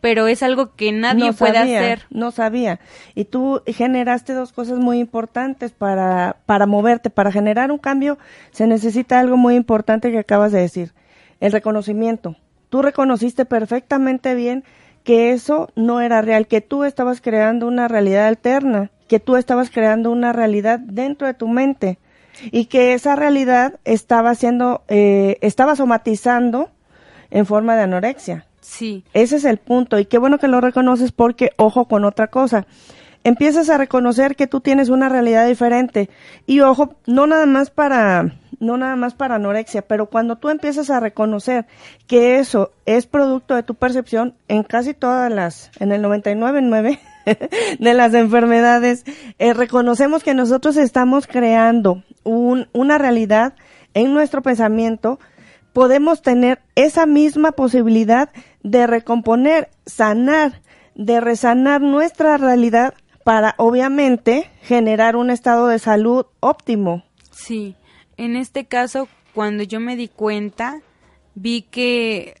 [0.03, 2.07] pero es algo que nadie puede hacer.
[2.09, 2.81] No sabía.
[3.15, 8.17] Y tú generaste dos cosas muy importantes para, para moverte, para generar un cambio
[8.51, 10.91] se necesita algo muy importante que acabas de decir,
[11.39, 12.35] el reconocimiento.
[12.67, 14.65] Tú reconociste perfectamente bien
[15.05, 19.69] que eso no era real, que tú estabas creando una realidad alterna, que tú estabas
[19.69, 21.97] creando una realidad dentro de tu mente
[22.51, 26.69] y que esa realidad estaba siendo, eh, estaba somatizando
[27.31, 28.45] en forma de anorexia.
[28.61, 29.03] Sí.
[29.13, 32.65] Ese es el punto y qué bueno que lo reconoces porque, ojo con otra cosa,
[33.23, 36.09] empiezas a reconocer que tú tienes una realidad diferente
[36.45, 40.89] y ojo, no nada más para no nada más para anorexia, pero cuando tú empiezas
[40.89, 41.65] a reconocer
[42.07, 46.99] que eso es producto de tu percepción en casi todas las en el 99.9
[47.79, 49.03] de las enfermedades,
[49.37, 53.55] eh, reconocemos que nosotros estamos creando un, una realidad
[53.93, 55.19] en nuestro pensamiento,
[55.73, 58.29] podemos tener esa misma posibilidad
[58.63, 60.61] de recomponer, sanar,
[60.95, 62.93] de resanar nuestra realidad
[63.23, 67.03] para obviamente generar un estado de salud óptimo.
[67.31, 67.75] Sí,
[68.17, 70.81] en este caso, cuando yo me di cuenta,
[71.35, 72.35] vi que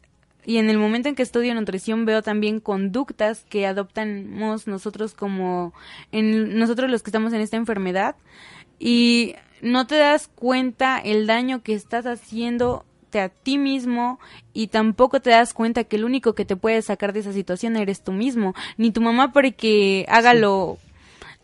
[0.45, 5.73] y en el momento en que estudio nutrición veo también conductas que adoptamos nosotros como
[6.11, 8.15] en nosotros los que estamos en esta enfermedad
[8.77, 12.85] y no te das cuenta el daño que estás haciendo
[13.19, 14.19] a ti mismo
[14.53, 17.75] y tampoco te das cuenta que el único que te puede sacar de esa situación
[17.75, 20.77] eres tú mismo, ni tu mamá porque haga lo,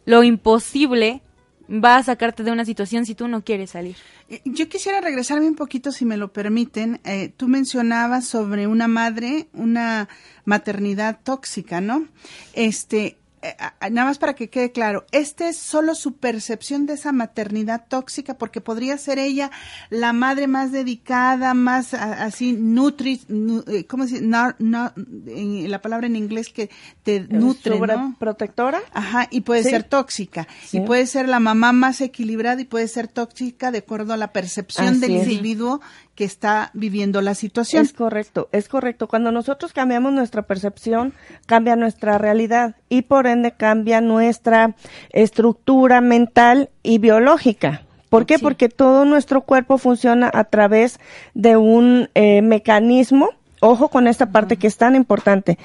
[0.05, 1.21] lo imposible
[1.69, 3.95] va a sacarte de una situación si tú no quieres salir.
[4.43, 6.99] Yo quisiera regresarme un poquito, si me lo permiten.
[7.03, 10.09] Eh, tú mencionabas sobre una madre, una
[10.45, 12.07] maternidad tóxica, ¿no?
[12.53, 13.55] Este, eh,
[13.89, 18.37] nada más para que quede claro, esta es solo su percepción de esa maternidad tóxica,
[18.37, 19.51] porque podría ser ella
[19.89, 23.21] la madre más dedicada, más así, nutri,
[23.67, 26.69] eh, ¿cómo se no, no, la palabra en inglés que
[27.03, 28.15] te nutre, ¿no?
[28.19, 28.81] protectora.
[28.93, 30.47] Ajá, y puede ser tóxica.
[30.71, 34.33] Y puede ser la mamá más equilibrada y puede ser tóxica de acuerdo a la
[34.33, 35.81] percepción del individuo
[36.19, 37.81] que está viviendo la situación.
[37.81, 39.07] Es correcto, es correcto.
[39.07, 41.13] Cuando nosotros cambiamos nuestra percepción,
[41.45, 44.75] cambia nuestra realidad y por ende cambia nuestra
[45.11, 47.83] estructura mental y biológica.
[48.09, 48.37] ¿Por qué?
[48.37, 50.99] Porque todo nuestro cuerpo funciona a través
[51.35, 53.29] de un eh, mecanismo.
[53.61, 55.57] Ojo con esta parte que es tan importante.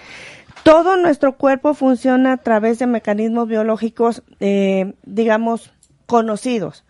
[0.63, 5.73] Todo nuestro cuerpo funciona a través de mecanismos biológicos, eh, digamos,
[6.07, 6.85] conocidos.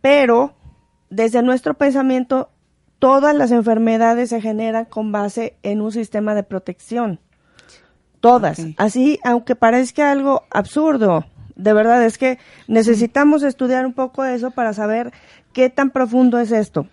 [0.00, 0.54] Pero
[1.10, 2.48] desde nuestro pensamiento
[3.02, 7.18] todas las enfermedades se generan con base en un sistema de protección.
[8.20, 8.60] Todas.
[8.76, 11.24] Así, aunque parezca algo absurdo,
[11.56, 12.38] de verdad es que
[12.68, 15.12] necesitamos estudiar un poco eso para saber
[15.52, 16.86] qué tan profundo es esto.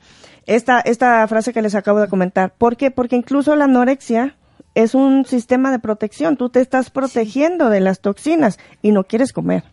[0.47, 2.55] Esta, esta frase que les acabo de comentar.
[2.57, 2.89] ¿Por qué?
[2.89, 4.36] Porque incluso la anorexia
[4.74, 6.38] es un sistema de protección.
[6.38, 9.64] Tú te estás protegiendo de las toxinas y no quieres comer.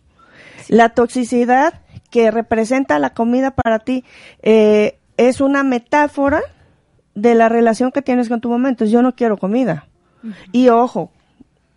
[0.69, 1.81] La toxicidad
[2.11, 4.05] que representa la comida para ti
[4.43, 6.41] eh, es una metáfora
[7.15, 8.85] de la relación que tienes con tu momento.
[8.85, 9.87] Yo no quiero comida.
[10.51, 11.11] Y ojo,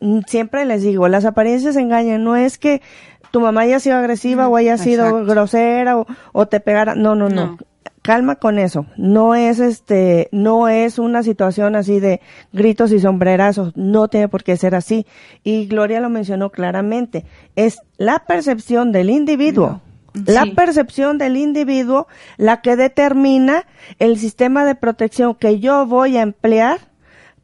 [0.00, 2.22] mm, siempre les digo, las apariencias engañan.
[2.22, 2.82] No es que
[3.30, 6.94] tu mamá haya sido agresiva o haya sido grosera o, te pegara.
[6.94, 7.58] No, no, no,
[8.02, 8.86] Calma con eso.
[8.96, 12.20] No es este, no es una situación así de
[12.52, 13.76] gritos y sombrerazos.
[13.76, 15.06] No tiene por qué ser así.
[15.44, 17.24] Y Gloria lo mencionó claramente.
[17.56, 19.80] Es la percepción del individuo.
[20.12, 23.66] La percepción del individuo la que determina
[23.98, 26.80] el sistema de protección que yo voy a emplear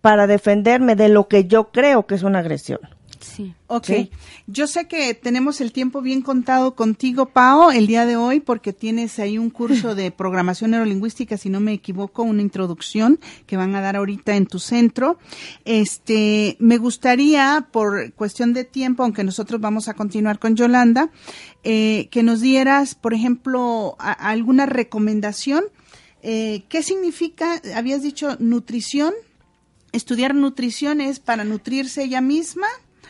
[0.00, 2.80] para defenderme de lo que yo creo que es una agresión.
[3.20, 3.54] Sí.
[3.68, 3.90] Ok.
[4.46, 8.72] Yo sé que tenemos el tiempo bien contado contigo, Pao, el día de hoy, porque
[8.72, 13.74] tienes ahí un curso de programación neurolingüística, si no me equivoco, una introducción que van
[13.74, 15.18] a dar ahorita en tu centro.
[15.64, 21.10] Este, me gustaría, por cuestión de tiempo, aunque nosotros vamos a continuar con Yolanda,
[21.64, 25.64] eh, que nos dieras, por ejemplo, alguna recomendación.
[26.22, 29.14] Eh, ¿Qué significa, habías dicho, nutrición?
[29.92, 32.66] Estudiar nutrición es para nutrirse ella misma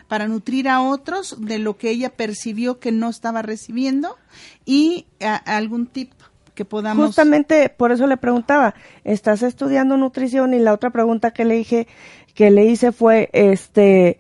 [0.09, 4.17] para nutrir a otros de lo que ella percibió que no estaba recibiendo
[4.65, 5.07] y
[5.45, 6.13] algún tip
[6.55, 7.07] que podamos.
[7.07, 10.55] Justamente por eso le preguntaba, ¿estás estudiando nutrición?
[10.55, 11.87] Y la otra pregunta que le dije,
[12.35, 14.19] que le hice fue, este,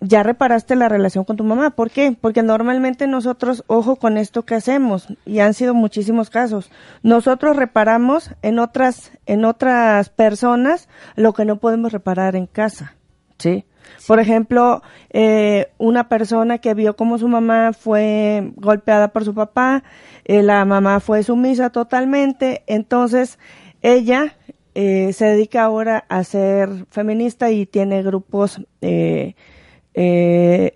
[0.00, 1.70] ya reparaste la relación con tu mamá.
[1.70, 2.16] ¿Por qué?
[2.20, 6.70] Porque normalmente nosotros, ojo con esto que hacemos, y han sido muchísimos casos,
[7.02, 12.94] nosotros reparamos en otras, en otras personas lo que no podemos reparar en casa,
[13.38, 13.64] ¿sí?
[14.06, 19.82] Por ejemplo, eh, una persona que vio como su mamá fue golpeada por su papá,
[20.24, 23.38] eh, la mamá fue sumisa totalmente, entonces
[23.82, 24.36] ella
[24.74, 28.60] eh, se dedica ahora a ser feminista y tiene grupos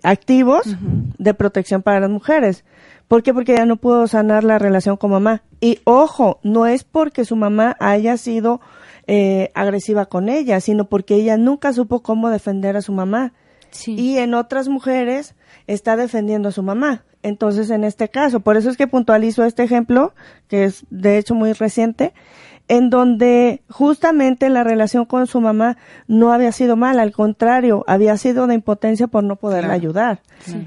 [0.03, 0.75] activos
[1.17, 2.65] de protección para las mujeres.
[3.07, 3.33] ¿Por qué?
[3.33, 5.43] Porque ella no pudo sanar la relación con mamá.
[5.61, 8.59] Y ojo, no es porque su mamá haya sido
[9.07, 13.33] eh, agresiva con ella, sino porque ella nunca supo cómo defender a su mamá.
[13.85, 15.35] Y en otras mujeres
[15.65, 17.03] está defendiendo a su mamá.
[17.23, 20.13] Entonces, en este caso, por eso es que puntualizo este ejemplo,
[20.47, 22.13] que es de hecho muy reciente,
[22.67, 25.77] en donde justamente la relación con su mamá
[26.07, 30.21] no había sido mala, al contrario, había sido de impotencia por no poderla ayudar.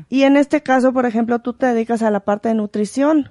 [0.09, 3.31] Y en este caso, por ejemplo, tú te dedicas a la parte de nutrición,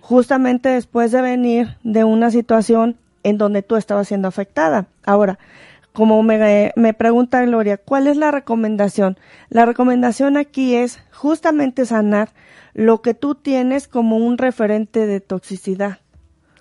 [0.00, 4.86] justamente después de venir de una situación en donde tú estabas siendo afectada.
[5.04, 5.38] Ahora,
[5.92, 9.16] como me, me, pregunta Gloria, ¿cuál es la recomendación?
[9.48, 12.30] La recomendación aquí es justamente sanar
[12.74, 15.98] lo que tú tienes como un referente de toxicidad.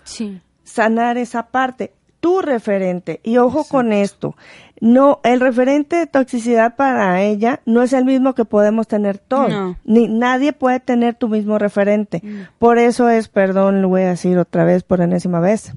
[0.03, 0.41] Sí.
[0.63, 3.19] Sanar esa parte, tu referente.
[3.23, 4.35] Y ojo con esto,
[4.79, 9.75] no, el referente de toxicidad para ella no es el mismo que podemos tener todos.
[9.83, 12.21] Ni nadie puede tener tu mismo referente.
[12.59, 15.73] Por eso es, perdón, lo voy a decir otra vez por enésima vez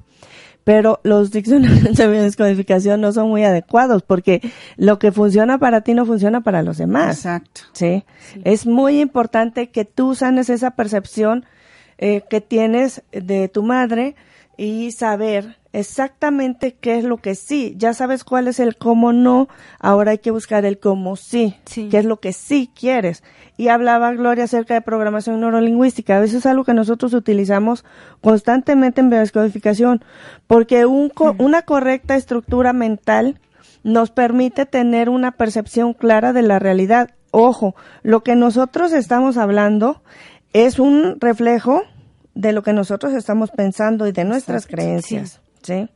[0.67, 4.41] pero los diccionarios de descodificación no son muy adecuados porque
[4.77, 7.19] lo que funciona para ti no funciona para los demás.
[7.19, 7.61] Exacto.
[7.73, 8.05] ¿sí?
[8.43, 11.45] Es muy importante que tú sanes esa percepción
[11.99, 14.17] eh, que tienes de tu madre
[14.57, 17.75] y saber exactamente qué es lo que sí.
[17.77, 19.49] Ya sabes cuál es el cómo no,
[19.79, 21.89] ahora hay que buscar el cómo sí, Sí.
[21.91, 23.23] qué es lo que sí quieres.
[23.59, 26.17] Y hablaba Gloria acerca de programación neurolingüística.
[26.17, 27.85] A veces es algo que nosotros utilizamos
[28.21, 30.03] constantemente en biodescodificación,
[30.47, 33.39] porque un co- una correcta estructura mental
[33.83, 37.11] nos permite tener una percepción clara de la realidad.
[37.31, 40.03] Ojo, lo que nosotros estamos hablando
[40.53, 41.83] es un reflejo
[42.37, 45.41] de lo que nosotros estamos pensando y de nuestras Exacto, creencias.
[45.63, 45.89] ¿sí?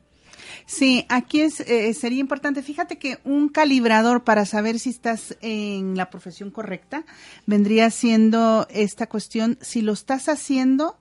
[0.67, 2.63] Sí, aquí es, eh, sería importante.
[2.63, 7.05] Fíjate que un calibrador para saber si estás en la profesión correcta
[7.47, 10.97] vendría siendo esta cuestión, si lo estás haciendo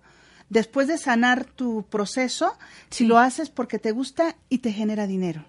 [0.50, 2.58] después de sanar tu proceso,
[2.90, 5.46] si lo haces porque te gusta y te genera dinero.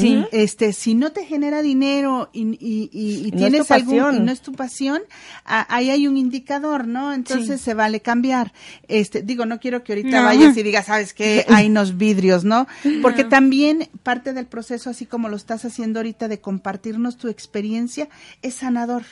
[0.00, 0.24] Sí.
[0.32, 4.16] Este, si no te genera dinero y, y- y- y No es tienes tu algún,
[4.16, 5.00] y no es tu pasión,
[5.44, 7.12] a- ahí hay un indicador, ¿no?
[7.12, 7.64] Entonces Sí.
[7.66, 8.52] se vale cambiar.
[8.88, 10.24] Este, digo, no quiero que ahorita No.
[10.24, 12.66] vayas y digas, sabes qué, hay unos vidrios, ¿no?
[13.02, 18.08] Porque también parte del proceso, así como lo estás haciendo ahorita de compartirnos tu experiencia,
[18.42, 19.02] es sanador.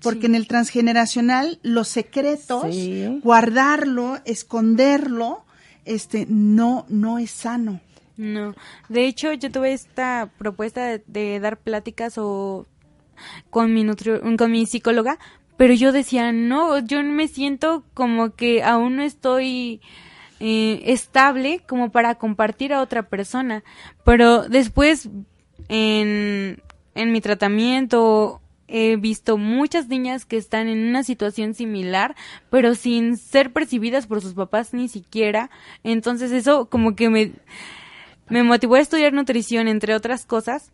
[0.00, 3.20] Porque en el transgeneracional, los secretos, Sí.
[3.22, 5.44] guardarlo, esconderlo,
[5.84, 7.80] este, no, no es sano.
[8.16, 8.54] No,
[8.88, 12.66] de hecho yo tuve esta propuesta de, dar pláticas o
[13.50, 15.18] con mi nutri- con mi psicóloga,
[15.56, 19.80] pero yo decía, no, yo me siento como que aún no estoy
[20.40, 23.62] eh, estable como para compartir a otra persona,
[24.04, 25.08] pero después
[25.68, 26.60] en,
[26.94, 32.16] en mi tratamiento he visto muchas niñas que están en una situación similar,
[32.50, 35.50] pero sin ser percibidas por sus papás ni siquiera,
[35.84, 37.32] entonces eso como que me
[38.28, 40.72] me motivó a estudiar nutrición, entre otras cosas,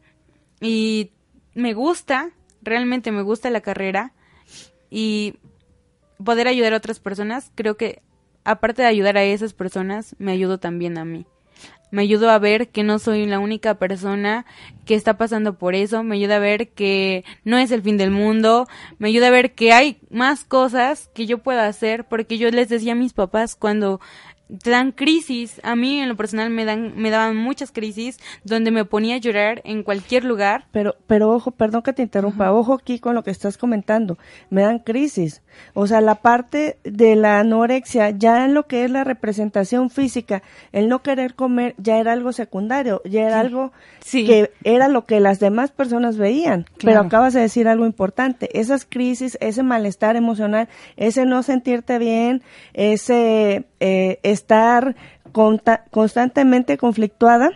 [0.61, 1.13] y
[1.55, 2.31] me gusta,
[2.63, 4.13] realmente me gusta la carrera,
[4.91, 5.35] y
[6.23, 8.03] poder ayudar a otras personas, creo que
[8.45, 11.27] aparte de ayudar a esas personas, me ayudó también a mí.
[11.91, 14.45] Me ayudó a ver que no soy la única persona
[14.85, 18.11] que está pasando por eso, me ayuda a ver que no es el fin del
[18.11, 18.67] mundo,
[18.99, 22.69] me ayuda a ver que hay más cosas que yo pueda hacer, porque yo les
[22.69, 24.01] decía a mis papás cuando
[24.63, 28.71] te dan crisis, a mí en lo personal me dan me daban muchas crisis donde
[28.71, 30.67] me ponía a llorar en cualquier lugar.
[30.73, 34.19] Pero, pero ojo, perdón que te interrumpa, ojo aquí con lo que estás comentando.
[34.51, 35.43] Me dan crisis.
[35.75, 40.43] O sea, la parte de la anorexia, ya en lo que es la representación física,
[40.73, 44.25] el no querer comer, ya era algo secundario, ya era algo Sí.
[44.27, 46.67] que era lo que las demás personas veían.
[46.83, 48.49] Pero acabas de decir algo importante.
[48.59, 52.43] Esas crisis, ese malestar emocional, ese no sentirte bien,
[52.75, 54.97] ese eh, estar
[55.91, 57.51] constantemente conflictuada,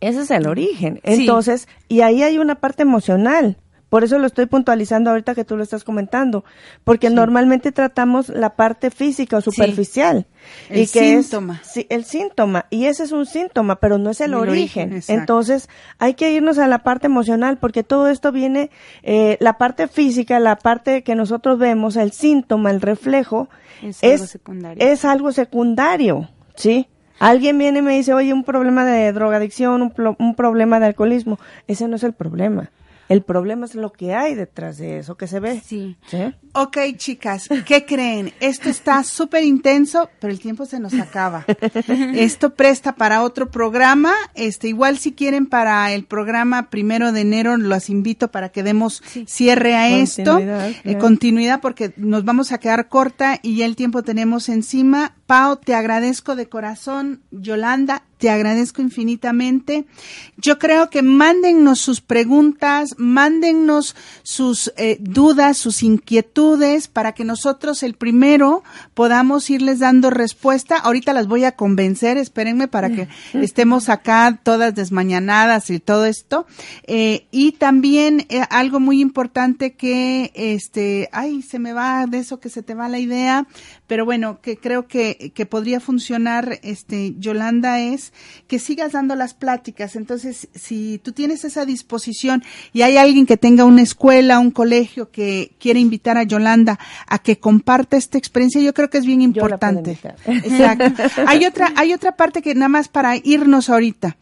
[0.00, 1.00] ese es el origen.
[1.04, 1.20] Sí.
[1.20, 3.56] Entonces, y ahí hay una parte emocional.
[3.88, 6.44] Por eso lo estoy puntualizando ahorita que tú lo estás comentando,
[6.84, 10.26] porque normalmente tratamos la parte física o superficial
[10.68, 11.60] El y que es- síntoma.
[11.64, 15.00] sí, el síntoma y ese es un síntoma, pero no es el, El origen.
[15.08, 18.70] Entonces, hay que irnos a la parte emocional porque todo esto viene
[19.02, 23.48] eh, la parte física, la parte que nosotros vemos, el síntoma, el reflejo
[23.82, 24.86] Es algo secundario.
[24.86, 26.88] es algo secundario, ¿sí?
[27.20, 31.38] Alguien viene y me dice, oye, un problema de drogadicción, un problema de alcoholismo.
[31.66, 32.70] Ese no es el problema.
[33.08, 35.60] El problema es lo que hay detrás de eso, que se ve.
[35.64, 35.96] Sí.
[36.06, 36.34] ¿Sí?
[36.52, 38.32] Ok, chicas, ¿qué creen?
[38.40, 41.44] Esto está súper intenso, pero el tiempo se nos acaba.
[42.14, 44.12] Esto presta para otro programa.
[44.34, 49.02] Este, igual si quieren para el programa primero de enero, los invito para que demos
[49.26, 50.24] cierre a esto.
[50.34, 50.98] Continuidad, Eh, claro.
[50.98, 55.14] continuidad, porque nos vamos a quedar corta y ya el tiempo tenemos encima.
[55.26, 57.20] Pau, te agradezco de corazón.
[57.30, 59.84] Yolanda, te agradezco infinitamente.
[60.38, 66.38] Yo creo que mándennos sus preguntas, mándennos sus eh, dudas, sus inquietudes,
[66.88, 68.62] para que nosotros el primero
[68.94, 70.78] podamos irles dando respuesta.
[70.78, 76.46] Ahorita las voy a convencer, espérenme para que estemos acá todas desmañanadas y todo esto.
[76.84, 82.40] Eh, y también eh, algo muy importante que, este, ay, se me va de eso
[82.40, 83.46] que se te va la idea,
[83.88, 88.12] pero bueno, que creo que, que podría funcionar, este, Yolanda, es
[88.46, 89.96] que sigas dando las pláticas.
[89.96, 95.10] Entonces, si tú tienes esa disposición y hay alguien que tenga una escuela, un colegio
[95.10, 99.22] que quiere invitar a Yolanda a que comparta esta experiencia, yo creo que es bien
[99.22, 99.98] importante.
[100.26, 101.02] Exacto.
[101.26, 104.18] Hay otra, hay otra parte que nada más para irnos ahorita.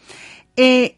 [0.57, 0.96] Eh,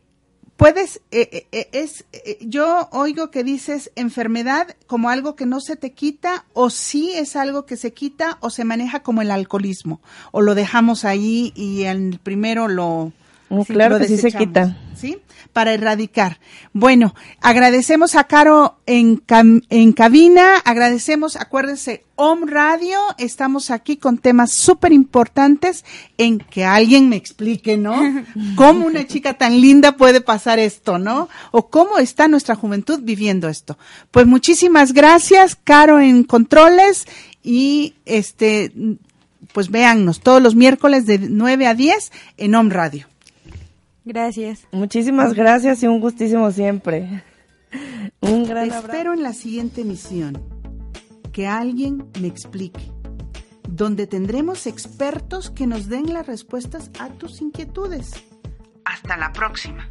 [0.58, 5.76] puedes, eh, eh, es, eh, yo oigo que dices enfermedad como algo que no se
[5.76, 10.00] te quita, o sí es algo que se quita, o se maneja como el alcoholismo,
[10.32, 13.12] o lo dejamos ahí y el primero lo,
[13.48, 14.76] Mm, claro que sí se quita.
[14.94, 15.18] ¿Sí?
[15.52, 16.40] Para erradicar.
[16.72, 19.22] Bueno, agradecemos a Caro en,
[19.70, 25.84] en cabina, agradecemos, acuérdense, Home Radio, estamos aquí con temas súper importantes
[26.18, 27.94] en que alguien me explique, ¿no?
[28.56, 31.28] ¿Cómo una chica tan linda puede pasar esto, ¿no?
[31.52, 33.78] O cómo está nuestra juventud viviendo esto.
[34.10, 37.06] Pues muchísimas gracias, Caro en Controles,
[37.44, 38.72] y este,
[39.52, 43.06] pues véannos todos los miércoles de 9 a 10 en Home Radio.
[44.08, 44.66] Gracias.
[44.72, 47.22] Muchísimas gracias y un gustísimo siempre.
[48.22, 50.42] Un gran Te espero en la siguiente emisión.
[51.30, 52.90] Que alguien me explique.
[53.68, 58.12] Donde tendremos expertos que nos den las respuestas a tus inquietudes.
[58.86, 59.90] Hasta la próxima.